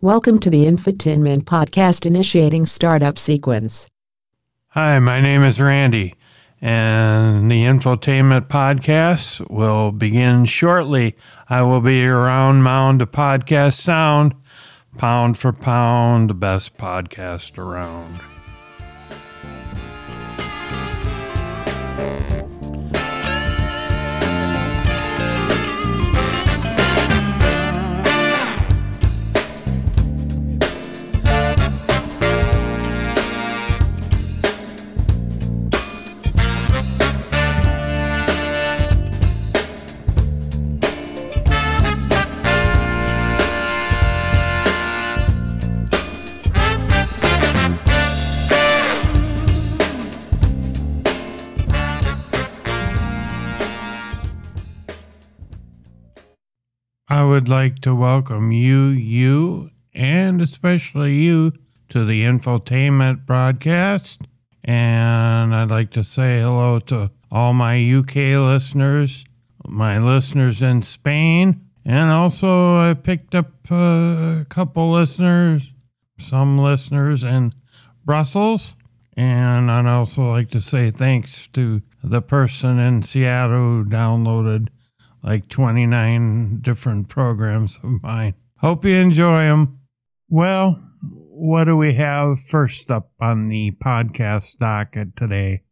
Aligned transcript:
Welcome 0.00 0.38
to 0.40 0.48
the 0.48 0.64
Infotainment 0.64 1.42
Podcast 1.42 2.06
initiating 2.06 2.66
startup 2.66 3.18
sequence. 3.18 3.88
Hi, 4.68 5.00
my 5.00 5.20
name 5.20 5.42
is 5.42 5.60
Randy, 5.60 6.14
and 6.60 7.50
the 7.50 7.64
Infotainment 7.64 8.46
Podcast 8.46 9.50
will 9.50 9.90
begin 9.90 10.44
shortly. 10.44 11.16
I 11.50 11.62
will 11.62 11.80
be 11.80 12.06
around 12.06 12.62
Mound 12.62 13.00
to 13.00 13.06
Podcast 13.06 13.80
Sound, 13.80 14.36
pound 14.98 15.36
for 15.36 15.52
pound, 15.52 16.30
the 16.30 16.34
best 16.34 16.78
podcast 16.78 17.58
around. 17.58 18.20
Would 57.38 57.48
like 57.48 57.78
to 57.78 57.94
welcome 57.94 58.50
you, 58.50 58.86
you, 58.86 59.70
and 59.94 60.42
especially 60.42 61.14
you 61.14 61.52
to 61.88 62.04
the 62.04 62.24
infotainment 62.24 63.24
broadcast. 63.26 64.22
And 64.64 65.54
I'd 65.54 65.70
like 65.70 65.92
to 65.92 66.02
say 66.02 66.40
hello 66.40 66.80
to 66.80 67.12
all 67.30 67.52
my 67.52 67.76
UK 67.76 68.16
listeners, 68.42 69.24
my 69.64 69.98
listeners 70.00 70.62
in 70.62 70.82
Spain, 70.82 71.60
and 71.84 72.10
also 72.10 72.78
I 72.78 72.94
picked 72.94 73.36
up 73.36 73.52
a 73.70 74.44
couple 74.48 74.90
listeners, 74.90 75.70
some 76.18 76.58
listeners 76.58 77.22
in 77.22 77.52
Brussels. 78.04 78.74
And 79.16 79.70
I'd 79.70 79.86
also 79.86 80.28
like 80.28 80.50
to 80.50 80.60
say 80.60 80.90
thanks 80.90 81.46
to 81.52 81.82
the 82.02 82.20
person 82.20 82.80
in 82.80 83.04
Seattle 83.04 83.58
who 83.58 83.84
downloaded 83.84 84.70
like 85.28 85.46
29 85.48 86.60
different 86.62 87.06
programs 87.10 87.78
of 87.82 88.02
mine. 88.02 88.32
Hope 88.60 88.86
you 88.86 88.96
enjoy 88.96 89.42
them. 89.42 89.78
Well, 90.30 90.82
what 91.02 91.64
do 91.64 91.76
we 91.76 91.92
have 91.94 92.40
first 92.40 92.90
up 92.90 93.10
on 93.20 93.50
the 93.50 93.72
podcast 93.72 94.56
docket 94.56 95.16
today? 95.16 95.64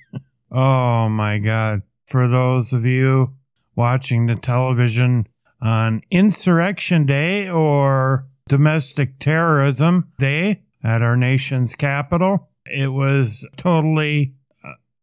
oh 0.50 1.10
my 1.10 1.36
God. 1.36 1.82
For 2.06 2.26
those 2.26 2.72
of 2.72 2.86
you 2.86 3.34
watching 3.76 4.28
the 4.28 4.34
television 4.34 5.28
on 5.60 6.00
Insurrection 6.10 7.04
Day 7.04 7.50
or 7.50 8.26
Domestic 8.48 9.18
Terrorism 9.18 10.10
Day 10.18 10.62
at 10.82 11.02
our 11.02 11.18
nation's 11.18 11.74
capital, 11.74 12.48
it 12.64 12.88
was 12.88 13.46
totally 13.58 14.32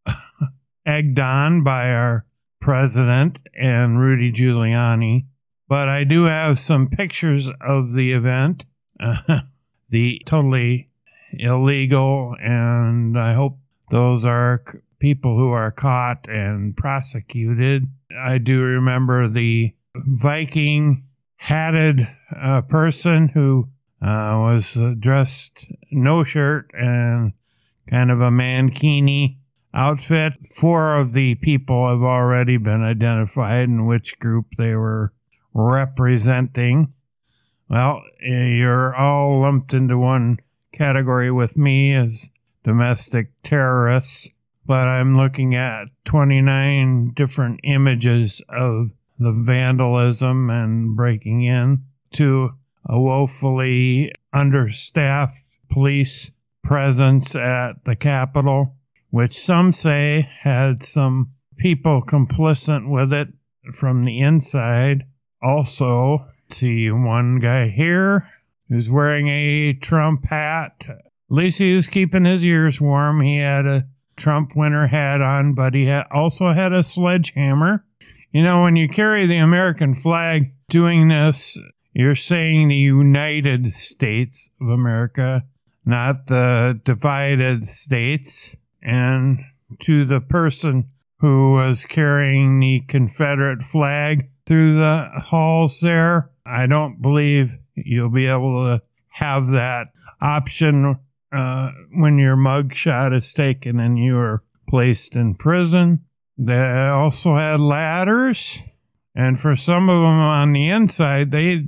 uh, 0.08 0.14
egged 0.88 1.20
on 1.20 1.64
by 1.64 1.92
our 1.92 2.26
president 2.60 3.40
and 3.54 4.00
Rudy 4.00 4.32
Giuliani. 4.32 5.26
But 5.68 5.88
I 5.88 6.04
do 6.04 6.24
have 6.24 6.58
some 6.58 6.88
pictures 6.88 7.48
of 7.62 7.94
the 7.94 8.12
event, 8.12 8.66
uh, 9.00 9.42
the 9.90 10.22
totally 10.26 10.90
illegal, 11.34 12.36
and 12.42 13.18
I 13.20 13.34
hope 13.34 13.60
those 13.92 14.26
are 14.26 14.64
c- 14.68 14.80
people 15.00 15.38
who 15.38 15.52
are 15.52 15.72
caught 15.72 16.28
and 16.28 16.76
prosecuted. 16.76 17.86
I 18.18 18.40
do 18.40 18.62
remember 18.62 19.28
the 19.28 19.74
Viking 19.96 21.04
hatted 21.36 22.08
uh, 22.36 22.62
person 22.62 23.30
who 23.30 23.70
uh, 24.02 24.36
was 24.40 24.78
dressed 25.00 25.68
no 25.92 26.24
shirt 26.24 26.72
and 26.74 27.34
kind 27.88 28.12
of 28.12 28.22
a 28.22 28.30
mankini 28.30 29.39
outfit. 29.74 30.34
Four 30.56 30.96
of 30.96 31.14
the 31.14 31.36
people 31.36 31.90
have 31.90 32.02
already 32.02 32.58
been 32.58 32.84
identified 32.84 33.66
in 33.66 33.86
which 33.86 34.20
group 34.20 34.48
they 34.58 34.76
were 34.76 35.14
representing. 35.54 36.94
Well, 37.70 38.02
you're 38.22 38.96
all 38.96 39.42
lumped 39.42 39.74
into 39.74 39.98
one 39.98 40.40
category 40.72 41.32
with 41.32 41.58
me 41.58 41.94
as 41.94 42.32
domestic 42.64 43.32
terrorists, 43.44 44.28
but 44.66 44.88
I'm 44.88 45.16
looking 45.16 45.56
at 45.56 45.90
29 46.06 47.12
different 47.16 47.60
images 47.64 48.42
of 48.50 48.92
the 49.20 49.32
vandalism 49.32 50.50
and 50.50 50.96
breaking 50.96 51.44
in 51.44 51.84
to 52.14 52.52
a 52.86 53.00
woefully 53.00 54.12
understaffed 54.34 55.44
police 55.70 56.32
presence 56.64 57.36
at 57.36 57.84
the 57.86 57.96
Capitol 57.96 58.76
which 59.10 59.40
some 59.40 59.72
say 59.72 60.30
had 60.42 60.84
some 60.84 61.32
people 61.58 62.02
complicit 62.02 62.90
with 62.90 63.12
it 63.14 63.28
from 63.74 64.04
the 64.04 64.20
inside. 64.20 65.04
Also, 65.42 66.26
see 66.50 66.90
one 66.92 67.40
guy 67.40 67.68
here 67.70 68.30
who's 68.68 68.90
wearing 68.90 69.28
a 69.28 69.74
Trump 69.74 70.26
hat. 70.26 70.86
At 70.88 71.02
least 71.30 71.60
he 71.60 71.74
was 71.74 71.88
keeping 71.88 72.26
his 72.26 72.44
ears 72.46 72.80
warm. 72.80 73.22
He 73.22 73.38
had 73.38 73.66
a 73.66 73.88
Trump 74.16 74.56
winter 74.56 74.88
hat 74.88 75.22
on, 75.22 75.54
but 75.54 75.74
he 75.74 75.90
also 75.92 76.52
had 76.52 76.74
a 76.74 76.84
sledgehammer. 76.84 77.86
You 78.32 78.44
know, 78.44 78.64
when 78.64 78.76
you 78.76 78.88
carry 78.88 79.26
the 79.26 79.38
American 79.38 79.94
flag 79.94 80.54
doing 80.70 81.08
this, 81.08 81.58
you're 81.94 82.16
saying 82.16 82.68
the 82.68 82.76
United 82.76 83.72
States 83.72 84.50
of 84.62 84.70
America, 84.70 85.44
not 85.86 86.28
the 86.28 86.80
divided 86.84 87.66
states 87.66 88.56
and 88.82 89.40
to 89.82 90.06
the 90.06 90.22
person 90.22 90.86
who 91.20 91.54
was 91.54 91.86
carrying 91.86 92.60
the 92.60 92.82
Confederate 92.88 93.62
flag 93.62 94.30
through 94.46 94.76
the 94.76 95.10
halls 95.18 95.80
there. 95.82 96.32
I 96.46 96.66
don't 96.66 97.02
believe 97.02 97.58
you'll 97.76 98.10
be 98.10 98.26
able 98.26 98.66
to 98.66 98.82
have 99.10 99.48
that 99.48 99.88
option 100.22 100.98
uh, 101.32 101.72
when 101.94 102.18
your 102.18 102.36
mugshot 102.36 103.16
is 103.16 103.34
taken 103.34 103.80
and 103.80 104.00
you 104.00 104.18
are 104.18 104.44
placed 104.68 105.16
in 105.16 105.36
prison. 105.36 106.06
They 106.38 106.88
also 106.88 107.36
had 107.36 107.60
ladders, 107.60 108.64
and 109.14 109.38
for 109.38 109.56
some 109.56 109.90
of 109.90 110.02
them 110.02 110.20
on 110.20 110.54
the 110.54 110.70
inside, 110.70 111.32
they 111.32 111.66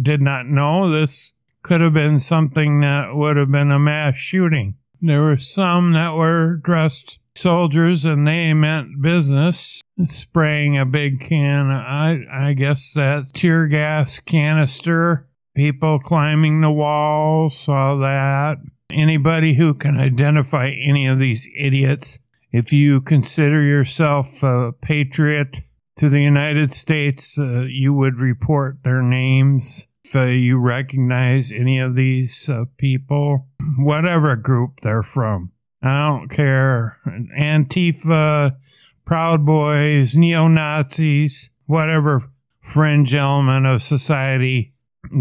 did 0.00 0.22
not 0.22 0.46
know 0.46 0.88
this 0.88 1.32
could 1.62 1.80
have 1.80 1.94
been 1.94 2.20
something 2.20 2.80
that 2.80 3.14
would 3.14 3.36
have 3.36 3.50
been 3.50 3.72
a 3.72 3.78
mass 3.78 4.16
shooting. 4.16 4.76
There 5.00 5.22
were 5.22 5.36
some 5.36 5.92
that 5.92 6.14
were 6.14 6.56
dressed 6.56 7.18
soldiers 7.36 8.04
and 8.04 8.26
they 8.26 8.52
meant 8.52 9.00
business, 9.00 9.80
spraying 10.08 10.76
a 10.76 10.84
big 10.84 11.20
can. 11.20 11.70
I, 11.70 12.24
I 12.30 12.52
guess 12.54 12.92
that 12.94 13.30
tear 13.32 13.66
gas 13.66 14.18
canister. 14.20 15.28
People 15.54 15.98
climbing 15.98 16.60
the 16.60 16.70
walls 16.70 17.58
saw 17.58 17.96
that. 17.96 18.58
Anybody 18.90 19.54
who 19.54 19.74
can 19.74 19.98
identify 19.98 20.70
any 20.70 21.06
of 21.06 21.18
these 21.18 21.48
idiots, 21.56 22.18
if 22.52 22.72
you 22.72 23.00
consider 23.00 23.62
yourself 23.62 24.42
a 24.42 24.72
patriot 24.72 25.58
to 25.96 26.08
the 26.08 26.20
United 26.20 26.72
States, 26.72 27.38
uh, 27.38 27.62
you 27.62 27.92
would 27.92 28.18
report 28.20 28.78
their 28.84 29.02
names 29.02 29.87
if 30.08 30.16
uh, 30.16 30.24
you 30.24 30.56
recognize 30.56 31.52
any 31.52 31.78
of 31.78 31.94
these 31.94 32.48
uh, 32.48 32.64
people, 32.78 33.46
whatever 33.76 34.36
group 34.36 34.80
they're 34.80 35.02
from. 35.02 35.52
I 35.82 36.08
don't 36.08 36.28
care. 36.28 36.96
Antifa, 37.38 38.56
Proud 39.04 39.44
Boys, 39.44 40.16
neo 40.16 40.48
Nazis, 40.48 41.50
whatever 41.66 42.22
fringe 42.62 43.14
element 43.14 43.66
of 43.66 43.82
society 43.82 44.72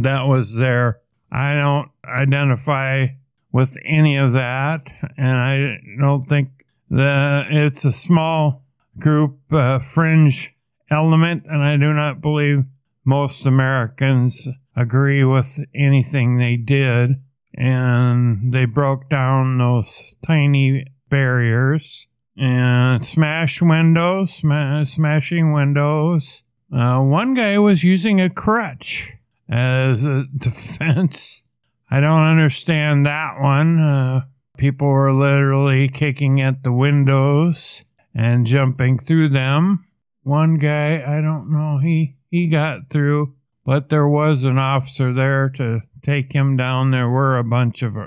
that 0.02 0.24
was 0.24 0.56
there. 0.56 1.02
I 1.32 1.54
don't 1.56 1.90
identify 2.06 3.08
with 3.52 3.76
any 3.84 4.16
of 4.16 4.32
that, 4.34 4.94
and 5.18 5.38
I 5.38 5.78
don't 6.00 6.24
think 6.24 6.50
that 6.90 7.48
it's 7.50 7.84
a 7.84 7.92
small 7.92 8.64
group, 8.98 9.38
uh, 9.52 9.80
fringe 9.80 10.56
element, 10.90 11.44
and 11.46 11.62
I 11.62 11.76
do 11.76 11.94
not 11.94 12.22
believe 12.22 12.64
most 13.04 13.46
Americans 13.46 14.48
agree 14.78 15.24
with 15.24 15.60
anything 15.76 16.38
they 16.38 16.56
did. 16.56 17.16
And 17.56 18.54
they 18.54 18.66
broke 18.66 19.10
down 19.10 19.58
those 19.58 20.16
tiny 20.26 20.86
barriers 21.10 22.08
and 22.38 23.04
smashed 23.04 23.62
windows, 23.62 24.32
sma- 24.32 24.86
smashing 24.86 25.54
windows. 25.54 26.44
Uh, 26.72 27.00
one 27.00 27.34
guy 27.34 27.58
was 27.58 27.84
using 27.84 28.22
a 28.22 28.30
crutch. 28.30 29.14
as 29.50 30.04
a 30.04 30.26
defense. 30.38 31.44
I 31.90 32.00
don't 32.00 32.24
understand 32.24 33.06
that 33.06 33.40
one. 33.40 33.80
Uh, 33.80 34.22
people 34.58 34.90
were 34.90 35.14
literally 35.14 35.88
kicking 35.88 36.42
at 36.42 36.64
the 36.64 36.72
windows 36.74 37.86
and 38.14 38.46
jumping 38.46 39.00
through 39.00 39.30
them. 39.30 39.86
One 40.24 40.56
guy, 40.56 41.02
I 41.08 41.22
don't 41.22 41.50
know, 41.50 41.80
he, 41.82 42.18
he 42.30 42.48
got 42.48 42.90
through, 42.90 43.36
but 43.68 43.90
there 43.90 44.08
was 44.08 44.46
an 44.46 44.58
officer 44.58 45.14
there 45.14 45.50
to 45.50 45.82
take 46.02 46.32
him 46.32 46.56
down. 46.56 46.92
There 46.92 47.10
were 47.10 47.38
a 47.38 47.44
bunch 47.44 47.84
of, 47.84 47.98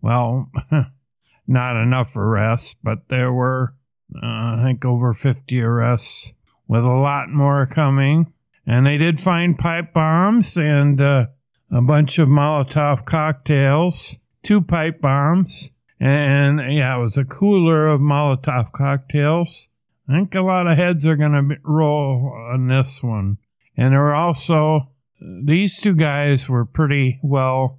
well, 0.00 0.48
not 1.48 1.76
enough 1.76 2.16
arrests, 2.16 2.76
but 2.84 3.08
there 3.08 3.32
were, 3.32 3.74
uh, 4.14 4.54
I 4.54 4.60
think, 4.62 4.84
over 4.84 5.12
50 5.12 5.60
arrests, 5.60 6.32
with 6.68 6.84
a 6.84 6.88
lot 6.88 7.30
more 7.30 7.66
coming. 7.66 8.32
And 8.64 8.86
they 8.86 8.96
did 8.96 9.18
find 9.18 9.58
pipe 9.58 9.92
bombs 9.92 10.56
and 10.56 11.00
uh, 11.00 11.26
a 11.68 11.82
bunch 11.82 12.20
of 12.20 12.28
Molotov 12.28 13.04
cocktails, 13.04 14.18
two 14.44 14.60
pipe 14.60 15.00
bombs, 15.00 15.72
and 15.98 16.60
yeah, 16.72 16.96
it 16.96 17.02
was 17.02 17.16
a 17.16 17.24
cooler 17.24 17.88
of 17.88 18.00
Molotov 18.00 18.70
cocktails. 18.70 19.66
I 20.08 20.12
think 20.12 20.36
a 20.36 20.42
lot 20.42 20.68
of 20.68 20.76
heads 20.76 21.04
are 21.06 21.16
going 21.16 21.32
to 21.32 21.56
roll 21.64 22.32
on 22.52 22.68
this 22.68 23.02
one. 23.02 23.38
And 23.76 23.92
there 23.92 24.00
were 24.00 24.14
also, 24.14 24.92
these 25.20 25.80
two 25.80 25.94
guys 25.94 26.48
were 26.48 26.64
pretty 26.64 27.20
well 27.22 27.78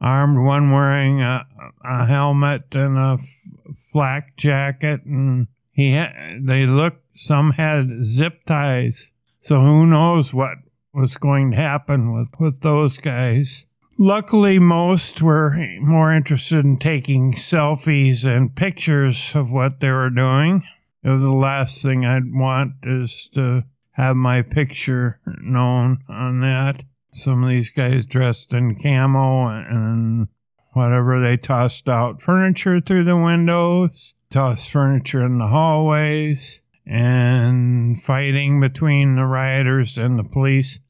armed, 0.00 0.44
one 0.44 0.70
wearing 0.70 1.22
a, 1.22 1.46
a 1.84 2.06
helmet 2.06 2.62
and 2.72 2.98
a 2.98 3.16
f- 3.20 3.76
flak 3.76 4.36
jacket, 4.36 5.04
and 5.04 5.46
he 5.70 5.96
ha- 5.96 6.38
they 6.40 6.66
looked, 6.66 7.04
some 7.16 7.52
had 7.52 8.02
zip 8.02 8.44
ties. 8.44 9.12
So 9.40 9.60
who 9.60 9.86
knows 9.86 10.34
what 10.34 10.58
was 10.92 11.16
going 11.16 11.52
to 11.52 11.56
happen 11.56 12.12
with, 12.12 12.28
with 12.38 12.60
those 12.60 12.98
guys. 12.98 13.66
Luckily, 13.98 14.58
most 14.58 15.22
were 15.22 15.56
more 15.80 16.12
interested 16.12 16.64
in 16.64 16.78
taking 16.78 17.34
selfies 17.34 18.24
and 18.24 18.54
pictures 18.54 19.32
of 19.34 19.52
what 19.52 19.80
they 19.80 19.90
were 19.90 20.10
doing. 20.10 20.64
The 21.02 21.12
last 21.16 21.82
thing 21.82 22.04
I'd 22.04 22.34
want 22.34 22.74
is 22.82 23.28
to 23.34 23.64
have 23.92 24.16
my 24.16 24.42
picture 24.42 25.20
known 25.40 25.98
on 26.08 26.40
that. 26.40 26.84
Some 27.14 27.44
of 27.44 27.50
these 27.50 27.70
guys 27.70 28.06
dressed 28.06 28.54
in 28.54 28.76
camo 28.76 29.46
and 29.48 30.28
whatever 30.72 31.20
they 31.20 31.36
tossed 31.36 31.88
out 31.88 32.22
furniture 32.22 32.80
through 32.80 33.04
the 33.04 33.16
windows, 33.16 34.14
tossed 34.30 34.70
furniture 34.70 35.24
in 35.24 35.38
the 35.38 35.48
hallways, 35.48 36.62
and 36.86 38.00
fighting 38.00 38.60
between 38.60 39.16
the 39.16 39.26
rioters 39.26 39.98
and 39.98 40.18
the 40.18 40.24
police. 40.24 40.80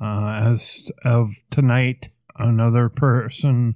Uh, 0.00 0.52
as 0.52 0.90
of 1.04 1.30
tonight, 1.50 2.10
another 2.36 2.88
person, 2.88 3.74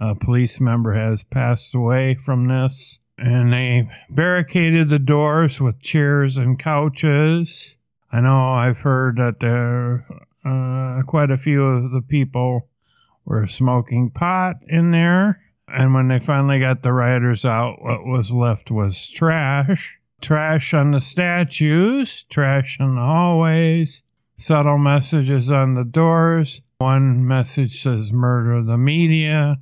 a 0.00 0.14
police 0.14 0.60
member, 0.60 0.94
has 0.94 1.24
passed 1.24 1.74
away 1.74 2.14
from 2.14 2.48
this. 2.48 2.98
And 3.16 3.52
they 3.52 3.88
barricaded 4.10 4.88
the 4.88 4.98
doors 4.98 5.60
with 5.60 5.80
chairs 5.80 6.36
and 6.36 6.58
couches. 6.58 7.76
I 8.14 8.20
know 8.20 8.52
I've 8.52 8.78
heard 8.78 9.16
that 9.16 9.40
there 9.40 10.06
uh, 10.44 11.02
quite 11.04 11.32
a 11.32 11.36
few 11.36 11.64
of 11.64 11.90
the 11.90 12.00
people 12.00 12.68
were 13.24 13.48
smoking 13.48 14.10
pot 14.10 14.54
in 14.68 14.92
there. 14.92 15.42
And 15.66 15.94
when 15.94 16.06
they 16.06 16.20
finally 16.20 16.60
got 16.60 16.84
the 16.84 16.92
rioters 16.92 17.44
out, 17.44 17.82
what 17.82 18.06
was 18.06 18.30
left 18.30 18.70
was 18.70 19.10
trash. 19.10 19.98
Trash 20.20 20.72
on 20.74 20.92
the 20.92 21.00
statues, 21.00 22.22
trash 22.30 22.78
in 22.78 22.94
the 22.94 23.00
hallways, 23.00 24.04
subtle 24.36 24.78
messages 24.78 25.50
on 25.50 25.74
the 25.74 25.84
doors. 25.84 26.60
One 26.78 27.26
message 27.26 27.82
says 27.82 28.12
murder 28.12 28.62
the 28.62 28.78
media. 28.78 29.58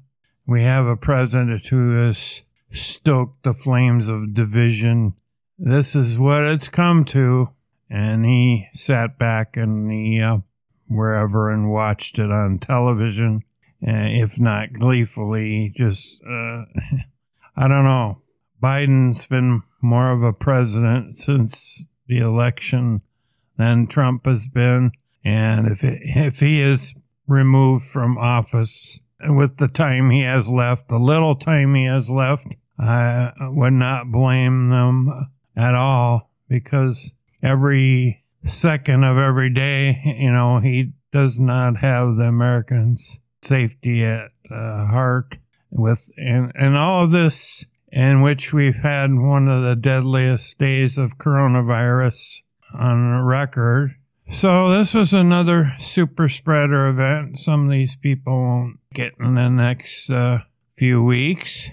We 0.47 0.63
have 0.65 0.85
a 0.85 0.97
president 0.97 1.69
who 1.69 1.95
has 1.95 2.43
stoked 2.71 3.45
the 3.45 3.55
flames 3.55 4.11
of 4.11 4.35
division. 4.35 5.15
This 5.59 5.97
is 5.97 6.19
what 6.19 6.45
it's 6.45 6.69
come 6.69 7.07
to. 7.07 7.49
And 7.93 8.25
he 8.25 8.69
sat 8.73 9.19
back 9.19 9.59
in 9.59 9.87
the 9.87 10.23
uh, 10.23 10.39
wherever 10.89 11.51
and 11.51 11.71
watched 11.71 12.19
it 12.19 12.33
on 12.33 12.59
television, 12.59 13.43
uh, 13.87 14.09
if 14.09 14.41
not 14.41 14.73
gleefully, 14.73 15.71
just, 15.77 16.23
uh, 16.25 16.65
I 17.57 17.69
don't 17.69 17.85
know. 17.85 18.23
Biden's 18.63 19.27
been 19.27 19.63
more 19.83 20.11
of 20.11 20.23
a 20.23 20.33
president 20.33 21.17
since 21.17 21.87
the 22.07 22.17
election 22.17 23.03
than 23.59 23.87
Trump 23.87 24.25
has 24.25 24.49
been. 24.49 24.93
And 25.23 25.67
if, 25.67 25.85
it, 25.85 26.01
if 26.03 26.41
he 26.41 26.63
is 26.63 26.95
removed 27.27 27.85
from 27.85 28.17
office 28.17 29.01
with 29.29 29.59
the 29.59 29.69
time 29.69 30.09
he 30.09 30.23
has 30.23 30.49
left, 30.49 30.89
the 30.89 30.99
little 30.99 31.37
time 31.37 31.75
he 31.75 31.85
has 31.85 32.09
left, 32.09 32.47
I 32.79 33.33
would 33.41 33.75
not 33.75 34.11
blame 34.11 34.71
them 34.71 35.29
at 35.55 35.75
all 35.75 36.31
because 36.49 37.13
every 37.43 38.25
second 38.45 39.05
of 39.05 39.19
every 39.19 39.51
day, 39.51 40.01
you 40.19 40.33
know, 40.33 40.59
he 40.59 40.93
does 41.13 41.39
not 41.39 41.77
have 41.79 42.17
the 42.17 42.25
Americans' 42.25 43.21
safety 43.43 44.05
at 44.05 44.31
uh, 44.51 44.87
heart. 44.87 45.39
With 45.75 46.11
and, 46.19 46.53
and 46.55 46.77
all 46.77 47.05
of 47.05 47.13
this, 47.13 47.65
in 47.91 48.21
which 48.21 48.53
we've 48.53 48.81
had 48.81 49.15
one 49.15 49.49
of 49.49 49.63
the 49.63 49.75
deadliest 49.75 50.59
days 50.59 50.99
of 50.99 51.17
coronavirus 51.17 52.43
on 52.75 53.23
record. 53.23 53.97
So 54.29 54.71
this 54.71 54.95
was 54.95 55.13
another 55.13 55.73
super 55.79 56.29
spreader 56.29 56.89
event. 56.89 57.39
Some 57.39 57.67
of 57.67 57.71
these 57.71 57.97
people 57.97 58.33
won't 58.33 58.81
get 58.95 59.13
in 59.19 59.35
the 59.35 59.49
next 59.49 60.11
uh, 60.11 60.41
few 60.77 61.03
weeks. 61.03 61.71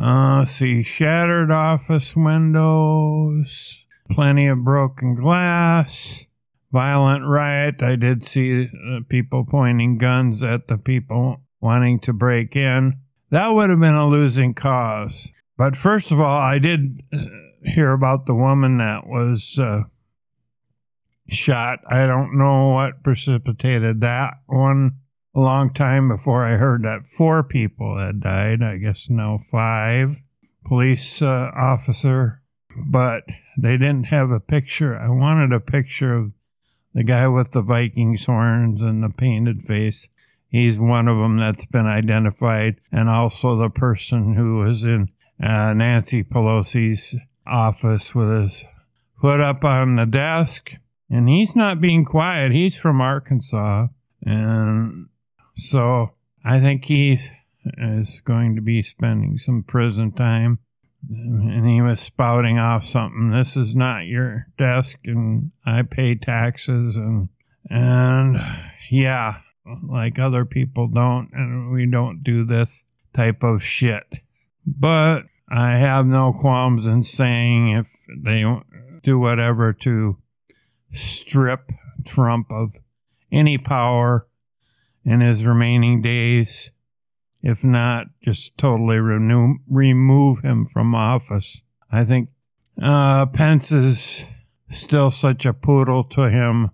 Uh, 0.00 0.44
see, 0.44 0.82
shattered 0.82 1.50
office 1.50 2.14
windows, 2.14 3.84
plenty 4.10 4.46
of 4.46 4.64
broken 4.64 5.14
glass, 5.14 6.26
violent 6.72 7.24
riot. 7.26 7.82
I 7.82 7.96
did 7.96 8.24
see 8.24 8.64
uh, 8.66 9.00
people 9.08 9.44
pointing 9.44 9.98
guns 9.98 10.42
at 10.42 10.68
the 10.68 10.78
people 10.78 11.40
wanting 11.60 12.00
to 12.00 12.12
break 12.12 12.56
in. 12.56 12.98
That 13.30 13.48
would 13.48 13.70
have 13.70 13.80
been 13.80 13.94
a 13.94 14.06
losing 14.06 14.54
cause. 14.54 15.28
But 15.56 15.76
first 15.76 16.10
of 16.10 16.20
all, 16.20 16.38
I 16.38 16.58
did 16.58 17.02
uh, 17.12 17.18
hear 17.64 17.92
about 17.92 18.26
the 18.26 18.34
woman 18.34 18.78
that 18.78 19.06
was 19.06 19.58
uh, 19.58 19.82
shot. 21.28 21.80
I 21.86 22.06
don't 22.06 22.38
know 22.38 22.68
what 22.68 23.02
precipitated 23.02 24.00
that 24.00 24.34
one. 24.46 24.92
A 25.34 25.40
long 25.40 25.72
time 25.72 26.08
before 26.08 26.44
I 26.44 26.56
heard 26.56 26.82
that 26.82 27.04
four 27.04 27.42
people 27.42 27.98
had 27.98 28.20
died. 28.20 28.62
I 28.62 28.78
guess 28.78 29.10
now 29.10 29.38
five. 29.38 30.20
Police 30.64 31.22
uh, 31.22 31.50
officer, 31.54 32.42
but 32.86 33.24
they 33.56 33.72
didn't 33.72 34.04
have 34.04 34.30
a 34.30 34.40
picture. 34.40 34.98
I 34.98 35.08
wanted 35.08 35.52
a 35.52 35.60
picture 35.60 36.14
of 36.14 36.32
the 36.94 37.04
guy 37.04 37.28
with 37.28 37.52
the 37.52 37.60
Vikings 37.60 38.24
horns 38.24 38.82
and 38.82 39.02
the 39.02 39.10
painted 39.10 39.62
face. 39.62 40.08
He's 40.48 40.78
one 40.78 41.08
of 41.08 41.18
them 41.18 41.38
that's 41.38 41.66
been 41.66 41.86
identified, 41.86 42.80
and 42.90 43.08
also 43.08 43.56
the 43.56 43.68
person 43.68 44.34
who 44.34 44.58
was 44.58 44.84
in 44.84 45.10
uh, 45.42 45.74
Nancy 45.74 46.24
Pelosi's 46.24 47.14
office 47.46 48.14
with 48.14 48.30
his 48.30 48.64
foot 49.20 49.40
up 49.40 49.64
on 49.64 49.96
the 49.96 50.06
desk. 50.06 50.72
And 51.10 51.28
he's 51.28 51.56
not 51.56 51.80
being 51.80 52.04
quiet. 52.04 52.52
He's 52.52 52.76
from 52.76 53.00
Arkansas. 53.00 53.88
And 54.22 55.08
so 55.56 56.12
I 56.44 56.60
think 56.60 56.84
he 56.84 57.18
is 57.64 58.20
going 58.20 58.56
to 58.56 58.62
be 58.62 58.82
spending 58.82 59.38
some 59.38 59.62
prison 59.62 60.12
time 60.12 60.58
and 61.08 61.68
he 61.68 61.80
was 61.80 62.00
spouting 62.00 62.58
off 62.58 62.84
something. 62.84 63.30
This 63.30 63.56
is 63.56 63.74
not 63.74 64.06
your 64.06 64.48
desk, 64.58 64.98
and 65.04 65.52
I 65.64 65.82
pay 65.82 66.14
taxes, 66.14 66.96
and 66.96 67.28
and 67.70 68.40
yeah, 68.90 69.38
like 69.82 70.18
other 70.18 70.44
people 70.44 70.88
don't, 70.88 71.30
and 71.32 71.70
we 71.70 71.86
don't 71.86 72.22
do 72.22 72.44
this 72.44 72.84
type 73.12 73.42
of 73.42 73.62
shit. 73.62 74.06
But 74.66 75.22
I 75.48 75.72
have 75.72 76.06
no 76.06 76.32
qualms 76.32 76.86
in 76.86 77.02
saying 77.02 77.68
if 77.68 78.04
they 78.16 78.44
do 79.02 79.18
whatever 79.18 79.72
to 79.72 80.18
strip 80.92 81.70
Trump 82.04 82.50
of 82.52 82.74
any 83.30 83.58
power 83.58 84.26
in 85.04 85.20
his 85.20 85.46
remaining 85.46 86.02
days 86.02 86.70
if 87.42 87.64
not 87.64 88.06
just 88.22 88.56
totally 88.58 88.98
renew, 88.98 89.56
remove 89.68 90.40
him 90.40 90.64
from 90.64 90.94
office. 90.94 91.62
I 91.90 92.04
think 92.04 92.30
uh, 92.82 93.26
Pence 93.26 93.72
is 93.72 94.24
still 94.68 95.10
such 95.10 95.46
a 95.46 95.52
poodle 95.52 96.04
to 96.04 96.30
him. 96.30 96.70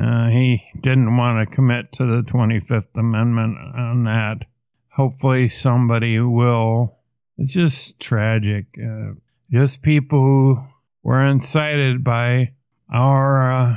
Uh, 0.00 0.28
he 0.28 0.62
didn't 0.80 1.16
want 1.16 1.46
to 1.48 1.54
commit 1.54 1.92
to 1.92 2.06
the 2.06 2.22
25th 2.22 2.96
Amendment 2.96 3.56
on 3.76 4.04
that. 4.04 4.44
Hopefully, 4.92 5.48
somebody 5.48 6.18
will. 6.20 6.98
It's 7.36 7.52
just 7.52 7.98
tragic. 7.98 8.66
Uh, 8.80 9.12
just 9.50 9.82
people 9.82 10.20
who 10.20 10.64
were 11.02 11.22
incited 11.22 12.04
by 12.04 12.52
our 12.92 13.52
uh, 13.52 13.76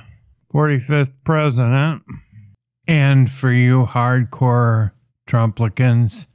45th 0.53 1.09
uh, 1.09 1.13
president 1.23 2.03
And 2.87 3.31
for 3.31 3.51
you 3.51 3.85
hardcore 3.85 4.91
Trumplicans, 5.31 6.27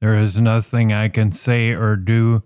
there 0.00 0.14
is 0.14 0.38
nothing 0.38 0.92
I 0.92 1.08
can 1.08 1.32
say 1.32 1.72
or 1.72 1.96
do 1.96 2.44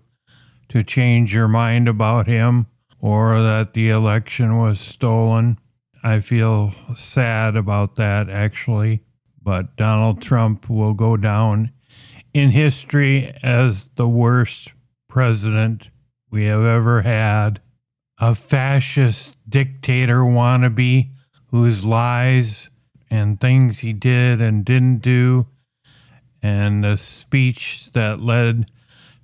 to 0.69 0.83
change 0.83 1.35
your 1.35 1.47
mind 1.47 1.87
about 1.87 2.25
him 2.25 2.65
or 2.99 3.39
that 3.43 3.75
the 3.75 3.91
election 3.91 4.57
was 4.57 4.79
stolen. 4.79 5.59
I 6.03 6.19
feel 6.19 6.73
sad 6.95 7.55
about 7.55 7.95
that, 7.97 8.27
actually. 8.27 9.03
But 9.39 9.75
Donald 9.75 10.19
Trump 10.19 10.67
will 10.67 10.95
go 10.95 11.15
down 11.15 11.71
in 12.33 12.49
history 12.49 13.31
as 13.43 13.91
the 13.95 14.07
worst 14.07 14.71
president 15.07 15.91
we 16.31 16.45
have 16.45 16.63
ever 16.63 17.03
had. 17.03 17.61
A 18.17 18.33
fascist 18.33 19.37
dictator 19.47 20.21
wannabe 20.21 21.11
whose 21.51 21.85
lies 21.85 22.71
and 23.11 23.39
things 23.39 23.79
he 23.79 23.93
did 23.93 24.41
and 24.41 24.65
didn't 24.65 25.03
do, 25.03 25.45
and 26.43 26.85
a 26.85 26.97
speech 26.97 27.89
that 27.93 28.21
led 28.21 28.69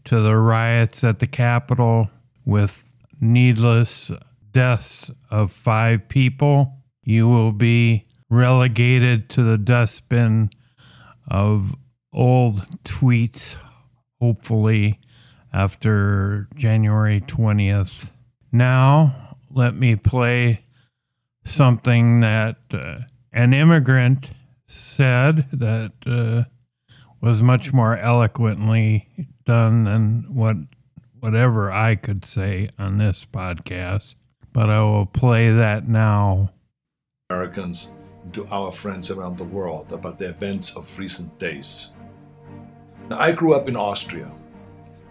to 0.06 0.22
the 0.22 0.38
riots 0.38 1.04
at 1.04 1.20
the 1.20 1.28
Capitol 1.28 2.10
with 2.46 2.96
needless 3.20 4.12
deaths 4.54 5.12
of 5.30 5.52
five 5.52 6.08
people, 6.08 6.74
you 7.04 7.28
will 7.28 7.52
be 7.52 8.04
relegated 8.30 9.30
to 9.30 9.44
the 9.44 9.58
dustbin 9.58 10.50
of 11.28 11.76
old 12.14 12.66
tweets, 12.86 13.58
hopefully 14.22 15.00
after 15.52 16.48
January 16.56 17.22
20th. 17.22 18.12
Now, 18.52 19.36
let 19.52 19.76
me 19.76 19.96
play 19.96 20.62
something 21.44 22.22
that 22.22 22.58
uh, 22.72 23.00
an 23.34 23.54
immigrant 23.54 24.32
said 24.68 25.48
that 25.52 25.94
uh, 26.06 26.50
was 27.22 27.42
much 27.42 27.74
more 27.74 27.98
eloquently 27.98 29.08
done 29.46 29.84
than 29.84 30.26
what 30.30 30.56
whatever 31.20 31.72
I 31.72 31.96
could 31.96 32.24
say 32.26 32.70
on 32.78 32.98
this 32.98 33.26
podcast. 33.26 34.16
But 34.54 34.70
I 34.70 34.82
will 34.82 35.06
play 35.06 35.52
that 35.52 35.88
now. 35.88 36.52
Americans 37.30 37.94
to 38.34 38.46
our 38.48 38.72
friends 38.72 39.12
around 39.12 39.38
the 39.38 39.44
world 39.44 39.92
about 39.92 40.20
the 40.20 40.30
events 40.30 40.76
of 40.76 40.98
recent 40.98 41.38
days. 41.40 41.92
Now, 43.10 43.20
I 43.20 43.32
grew 43.32 43.54
up 43.54 43.68
in 43.68 43.76
Austria. 43.76 44.32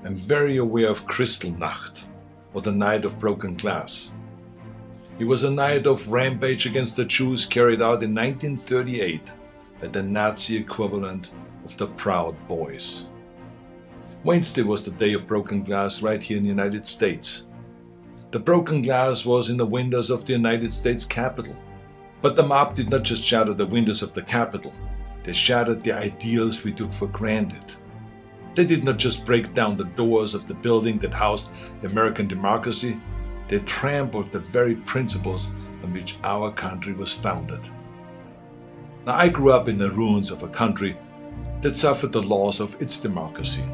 I'm 0.05 0.17
very 0.17 0.59
aware 0.59 0.88
of 0.88 1.07
Kristallnacht, 1.07 2.07
or 2.55 2.62
the 2.62 2.73
Night 2.73 3.05
of 3.05 3.19
Broken 3.19 3.57
Glass. 3.57 4.12
It 5.19 5.25
was 5.25 5.43
a 5.43 5.50
night 5.50 5.87
of 5.87 6.12
rampage 6.12 6.65
against 6.65 6.95
the 6.95 7.05
Jews 7.05 7.45
carried 7.45 7.83
out 7.83 8.03
in 8.03 8.15
1938 8.15 9.21
by 9.81 9.88
the 9.88 10.03
Nazi 10.03 10.57
equivalent 10.57 11.33
of 11.68 11.76
the 11.76 11.87
Proud 11.87 12.34
Boys. 12.48 13.10
Wednesday 14.25 14.62
was 14.62 14.87
the 14.87 14.90
day 14.92 15.12
of 15.12 15.26
broken 15.26 15.62
glass 15.62 16.00
right 16.00 16.22
here 16.22 16.38
in 16.38 16.42
the 16.42 16.48
United 16.48 16.87
States. 16.87 17.48
The 18.30 18.40
broken 18.40 18.80
glass 18.80 19.26
was 19.26 19.50
in 19.50 19.58
the 19.58 19.66
windows 19.66 20.10
of 20.10 20.25
the 20.25 20.32
United 20.32 20.72
States 20.72 21.04
Capitol. 21.04 21.56
But 22.22 22.37
the 22.37 22.42
mob 22.42 22.75
did 22.75 22.88
not 22.90 23.02
just 23.02 23.22
shatter 23.22 23.52
the 23.52 23.66
windows 23.66 24.02
of 24.02 24.14
the 24.14 24.22
Capitol, 24.22 24.75
they 25.25 25.34
shattered 25.34 25.84
the 25.84 25.92
ideals 25.92 26.64
we 26.64 26.72
took 26.72 26.90
for 26.90 27.08
granted. 27.08 27.75
They 28.54 28.64
did 28.64 28.82
not 28.82 28.96
just 28.96 29.26
break 29.26 29.52
down 29.52 29.76
the 29.76 29.84
doors 29.84 30.34
of 30.34 30.46
the 30.46 30.54
building 30.54 30.96
that 30.98 31.12
housed 31.12 31.52
American 31.82 32.26
democracy, 32.26 32.98
they 33.46 33.58
trampled 33.60 34.32
the 34.32 34.40
very 34.40 34.75
principles 34.75 35.52
on 35.84 35.92
which 35.92 36.16
our 36.25 36.50
country 36.50 36.94
was 36.94 37.12
founded. 37.12 37.68
Now, 39.06 39.14
I 39.14 39.28
grew 39.28 39.52
up 39.52 39.68
in 39.68 39.76
the 39.76 39.90
ruins 39.90 40.30
of 40.30 40.42
a 40.42 40.48
country 40.48 40.96
that 41.62 41.77
suffered 41.77 42.12
the 42.12 42.23
loss 42.23 42.61
of 42.61 42.81
its 42.81 43.00
democracy. 43.00 43.65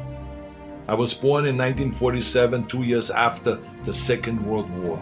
I 0.87 0.93
was 0.93 1.13
born 1.13 1.45
in 1.45 1.57
1947, 1.57 2.67
two 2.67 2.83
years 2.83 3.09
after 3.09 3.59
the 3.85 3.93
Second 3.93 4.45
World 4.45 4.69
War. 4.77 5.01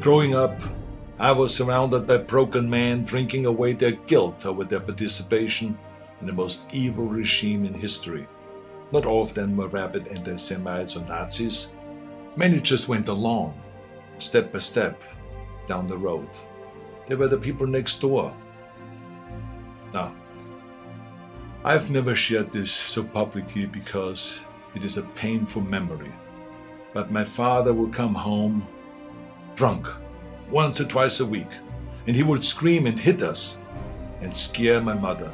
Growing 0.00 0.34
up, 0.34 0.60
I 1.18 1.32
was 1.32 1.54
surrounded 1.54 2.06
by 2.06 2.16
broken 2.18 2.68
men 2.68 3.04
drinking 3.04 3.46
away 3.46 3.74
their 3.74 3.92
guilt 3.92 4.46
over 4.46 4.64
their 4.64 4.80
participation 4.80 5.78
in 6.20 6.26
the 6.26 6.32
most 6.32 6.74
evil 6.74 7.04
regime 7.04 7.64
in 7.64 7.74
history. 7.74 8.26
Not 8.92 9.06
all 9.06 9.22
of 9.22 9.34
them 9.34 9.56
were 9.56 9.68
rabid 9.68 10.08
anti 10.08 10.36
Semites 10.36 10.96
or 10.96 11.04
Nazis. 11.04 11.72
Many 12.36 12.60
just 12.60 12.88
went 12.88 13.08
along, 13.08 13.60
step 14.18 14.52
by 14.52 14.58
step, 14.58 15.02
down 15.68 15.86
the 15.86 15.98
road. 15.98 16.28
They 17.06 17.14
were 17.14 17.28
the 17.28 17.38
people 17.38 17.66
next 17.66 18.00
door. 18.00 18.34
Now, 19.92 20.14
I've 21.62 21.90
never 21.90 22.14
shared 22.14 22.50
this 22.50 22.72
so 22.72 23.04
publicly 23.04 23.66
because 23.66 24.46
it 24.74 24.82
is 24.82 24.96
a 24.96 25.02
painful 25.02 25.62
memory. 25.62 26.12
But 26.94 27.10
my 27.10 27.24
father 27.24 27.74
would 27.74 27.92
come 27.92 28.14
home 28.14 28.66
drunk 29.56 29.86
once 30.50 30.80
or 30.80 30.86
twice 30.86 31.20
a 31.20 31.26
week, 31.26 31.50
and 32.06 32.16
he 32.16 32.22
would 32.22 32.42
scream 32.42 32.86
and 32.86 32.98
hit 32.98 33.22
us 33.22 33.60
and 34.22 34.34
scare 34.34 34.80
my 34.80 34.94
mother. 34.94 35.30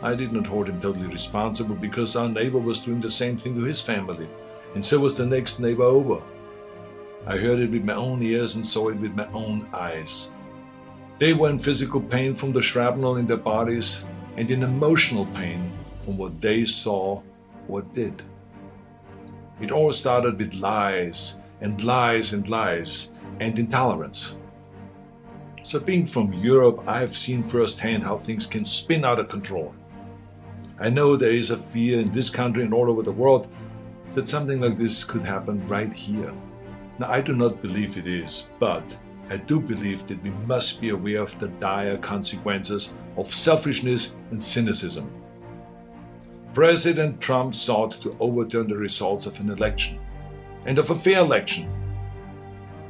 I 0.00 0.14
did 0.14 0.32
not 0.32 0.46
hold 0.46 0.68
him 0.68 0.80
totally 0.80 1.06
responsible 1.06 1.76
because 1.76 2.16
our 2.16 2.28
neighbor 2.28 2.58
was 2.58 2.80
doing 2.80 3.00
the 3.00 3.10
same 3.10 3.36
thing 3.36 3.54
to 3.54 3.62
his 3.64 3.80
family 3.80 4.28
and 4.74 4.84
so 4.84 4.98
was 4.98 5.14
the 5.14 5.26
next 5.26 5.60
neighbor 5.60 5.84
over. 5.84 6.22
I 7.26 7.36
heard 7.36 7.60
it 7.60 7.70
with 7.70 7.84
my 7.84 7.94
own 7.94 8.22
ears 8.22 8.56
and 8.56 8.64
saw 8.64 8.88
it 8.88 8.98
with 8.98 9.14
my 9.14 9.28
own 9.32 9.68
eyes. 9.72 10.32
They 11.18 11.34
were 11.34 11.50
in 11.50 11.58
physical 11.58 12.00
pain 12.00 12.34
from 12.34 12.52
the 12.52 12.62
shrapnel 12.62 13.16
in 13.16 13.26
their 13.26 13.36
bodies 13.36 14.06
and 14.36 14.50
in 14.50 14.62
emotional 14.62 15.26
pain 15.34 15.70
from 16.00 16.16
what 16.16 16.40
they 16.40 16.64
saw 16.64 17.20
or 17.68 17.82
did. 17.82 18.22
It 19.60 19.70
all 19.70 19.92
started 19.92 20.38
with 20.38 20.54
lies 20.54 21.40
and 21.60 21.82
lies 21.84 22.32
and 22.32 22.48
lies 22.48 23.12
and 23.40 23.58
intolerance. 23.58 24.38
So, 25.62 25.78
being 25.78 26.06
from 26.06 26.32
Europe, 26.32 26.82
I've 26.88 27.16
seen 27.16 27.42
firsthand 27.42 28.02
how 28.02 28.16
things 28.16 28.46
can 28.46 28.64
spin 28.64 29.04
out 29.04 29.20
of 29.20 29.28
control. 29.28 29.72
I 30.80 30.90
know 30.90 31.14
there 31.14 31.30
is 31.30 31.52
a 31.52 31.56
fear 31.56 32.00
in 32.00 32.10
this 32.10 32.30
country 32.30 32.64
and 32.64 32.74
all 32.74 32.90
over 32.90 33.02
the 33.02 33.12
world 33.12 33.46
that 34.12 34.28
something 34.28 34.60
like 34.60 34.76
this 34.76 35.04
could 35.04 35.22
happen 35.22 35.66
right 35.68 35.94
here. 35.94 36.32
Now, 36.98 37.08
I 37.08 37.20
do 37.20 37.34
not 37.34 37.62
believe 37.62 37.96
it 37.96 38.08
is, 38.08 38.48
but 38.58 38.98
I 39.32 39.38
do 39.38 39.58
believe 39.58 40.04
that 40.08 40.22
we 40.22 40.28
must 40.46 40.78
be 40.78 40.90
aware 40.90 41.22
of 41.22 41.38
the 41.40 41.48
dire 41.48 41.96
consequences 41.96 42.92
of 43.16 43.32
selfishness 43.32 44.18
and 44.30 44.42
cynicism. 44.42 45.10
President 46.52 47.18
Trump 47.18 47.54
sought 47.54 47.92
to 48.02 48.14
overturn 48.20 48.68
the 48.68 48.76
results 48.76 49.24
of 49.24 49.40
an 49.40 49.48
election, 49.48 49.98
and 50.66 50.78
of 50.78 50.90
a 50.90 50.94
fair 50.94 51.20
election. 51.20 51.66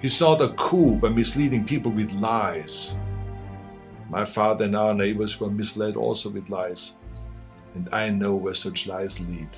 He 0.00 0.08
sought 0.08 0.40
a 0.40 0.48
coup 0.54 0.96
by 0.96 1.10
misleading 1.10 1.64
people 1.64 1.92
with 1.92 2.12
lies. 2.14 2.98
My 4.10 4.24
father 4.24 4.64
and 4.64 4.74
our 4.74 4.94
neighbors 4.94 5.38
were 5.38 5.48
misled 5.48 5.94
also 5.94 6.28
with 6.28 6.50
lies, 6.50 6.96
and 7.76 7.88
I 7.94 8.10
know 8.10 8.34
where 8.34 8.52
such 8.52 8.88
lies 8.88 9.20
lead. 9.20 9.56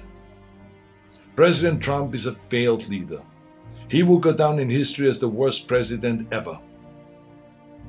President 1.34 1.82
Trump 1.82 2.14
is 2.14 2.26
a 2.26 2.32
failed 2.32 2.86
leader. 2.90 3.22
He 3.88 4.02
will 4.02 4.18
go 4.18 4.34
down 4.34 4.58
in 4.58 4.68
history 4.68 5.08
as 5.08 5.18
the 5.18 5.28
worst 5.28 5.66
president 5.66 6.30
ever. 6.30 6.60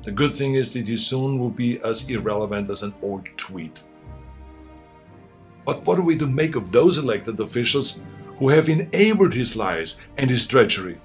The 0.02 0.12
good 0.12 0.32
thing 0.32 0.54
is 0.54 0.72
that 0.72 0.86
he 0.86 0.96
soon 0.96 1.38
will 1.38 1.50
be 1.50 1.80
as 1.82 2.08
irrelevant 2.08 2.70
as 2.70 2.82
an 2.82 2.94
old 3.02 3.26
tweet. 3.36 3.82
But 5.64 5.84
what 5.84 5.98
are 5.98 6.04
we 6.04 6.16
to 6.18 6.26
make 6.26 6.54
of 6.54 6.70
those 6.70 6.98
elected 6.98 7.40
officials 7.40 8.00
who 8.38 8.48
have 8.50 8.68
enabled 8.68 9.34
his 9.34 9.56
lies 9.56 10.00
and 10.16 10.30
his 10.30 10.46
treachery? 10.46 11.00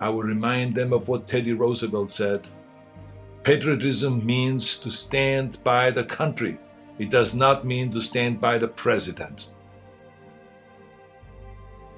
I 0.00 0.10
will 0.10 0.22
remind 0.22 0.74
them 0.74 0.92
of 0.92 1.08
what 1.08 1.26
Teddy 1.26 1.54
Roosevelt 1.54 2.10
said 2.10 2.48
Patriotism 3.42 4.26
means 4.26 4.76
to 4.78 4.90
stand 4.90 5.58
by 5.64 5.90
the 5.90 6.04
country, 6.04 6.58
it 6.98 7.10
does 7.10 7.34
not 7.34 7.64
mean 7.64 7.90
to 7.92 8.00
stand 8.00 8.40
by 8.40 8.58
the 8.58 8.68
president. 8.68 9.50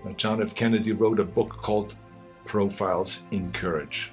Now, 0.05 0.13
John 0.13 0.41
F. 0.41 0.55
Kennedy 0.55 0.93
wrote 0.93 1.19
a 1.19 1.25
book 1.25 1.51
called 1.51 1.97
Profiles 2.45 3.25
in 3.33 3.51
Courage. 3.51 4.13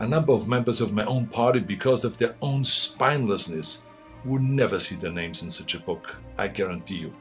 A 0.00 0.06
number 0.06 0.32
of 0.32 0.48
members 0.48 0.80
of 0.80 0.92
my 0.92 1.04
own 1.04 1.26
party, 1.26 1.58
because 1.58 2.04
of 2.04 2.18
their 2.18 2.36
own 2.40 2.62
spinelessness, 2.62 3.82
would 4.24 4.42
never 4.42 4.78
see 4.78 4.94
their 4.94 5.12
names 5.12 5.42
in 5.42 5.50
such 5.50 5.74
a 5.74 5.80
book, 5.80 6.16
I 6.36 6.48
guarantee 6.48 6.98
you. 6.98 7.12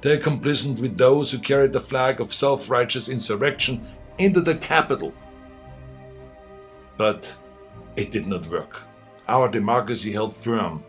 They're 0.00 0.18
complicit 0.18 0.80
with 0.80 0.98
those 0.98 1.30
who 1.30 1.38
carried 1.38 1.72
the 1.72 1.80
flag 1.80 2.20
of 2.20 2.32
self 2.32 2.68
righteous 2.68 3.08
insurrection 3.08 3.86
into 4.18 4.40
the 4.40 4.56
Capitol. 4.56 5.12
But 6.96 7.32
it 7.94 8.10
did 8.10 8.26
not 8.26 8.46
work. 8.48 8.80
Our 9.28 9.48
democracy 9.48 10.12
held 10.12 10.34
firm. 10.34 10.82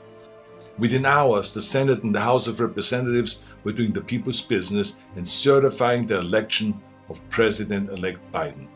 Within 0.79 1.05
hours, 1.05 1.53
the 1.53 1.61
Senate 1.61 2.01
and 2.01 2.15
the 2.15 2.19
House 2.19 2.47
of 2.47 2.59
Representatives 2.59 3.43
were 3.63 3.71
doing 3.71 3.93
the 3.93 4.01
people's 4.01 4.41
business 4.41 4.99
and 5.15 5.29
certifying 5.29 6.07
the 6.07 6.17
election 6.17 6.81
of 7.09 7.27
President 7.29 7.89
elect 7.89 8.19
Biden. 8.31 8.67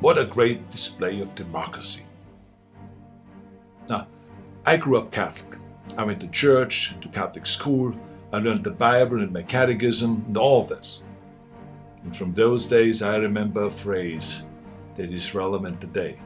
What 0.00 0.16
a 0.16 0.26
great 0.26 0.70
display 0.70 1.20
of 1.20 1.34
democracy. 1.34 2.04
Now, 3.88 4.06
I 4.64 4.76
grew 4.76 4.96
up 4.96 5.10
Catholic. 5.10 5.58
I 5.96 6.04
went 6.04 6.20
to 6.20 6.28
church, 6.28 6.94
to 7.00 7.08
Catholic 7.08 7.46
school. 7.46 7.92
I 8.32 8.38
learned 8.38 8.62
the 8.62 8.70
Bible 8.70 9.20
and 9.20 9.32
my 9.32 9.42
catechism 9.42 10.22
and 10.28 10.36
all 10.36 10.62
this. 10.62 11.04
And 12.04 12.16
from 12.16 12.32
those 12.32 12.68
days, 12.68 13.02
I 13.02 13.16
remember 13.16 13.64
a 13.64 13.70
phrase 13.70 14.46
that 14.94 15.10
is 15.10 15.34
relevant 15.34 15.80
today 15.80 16.20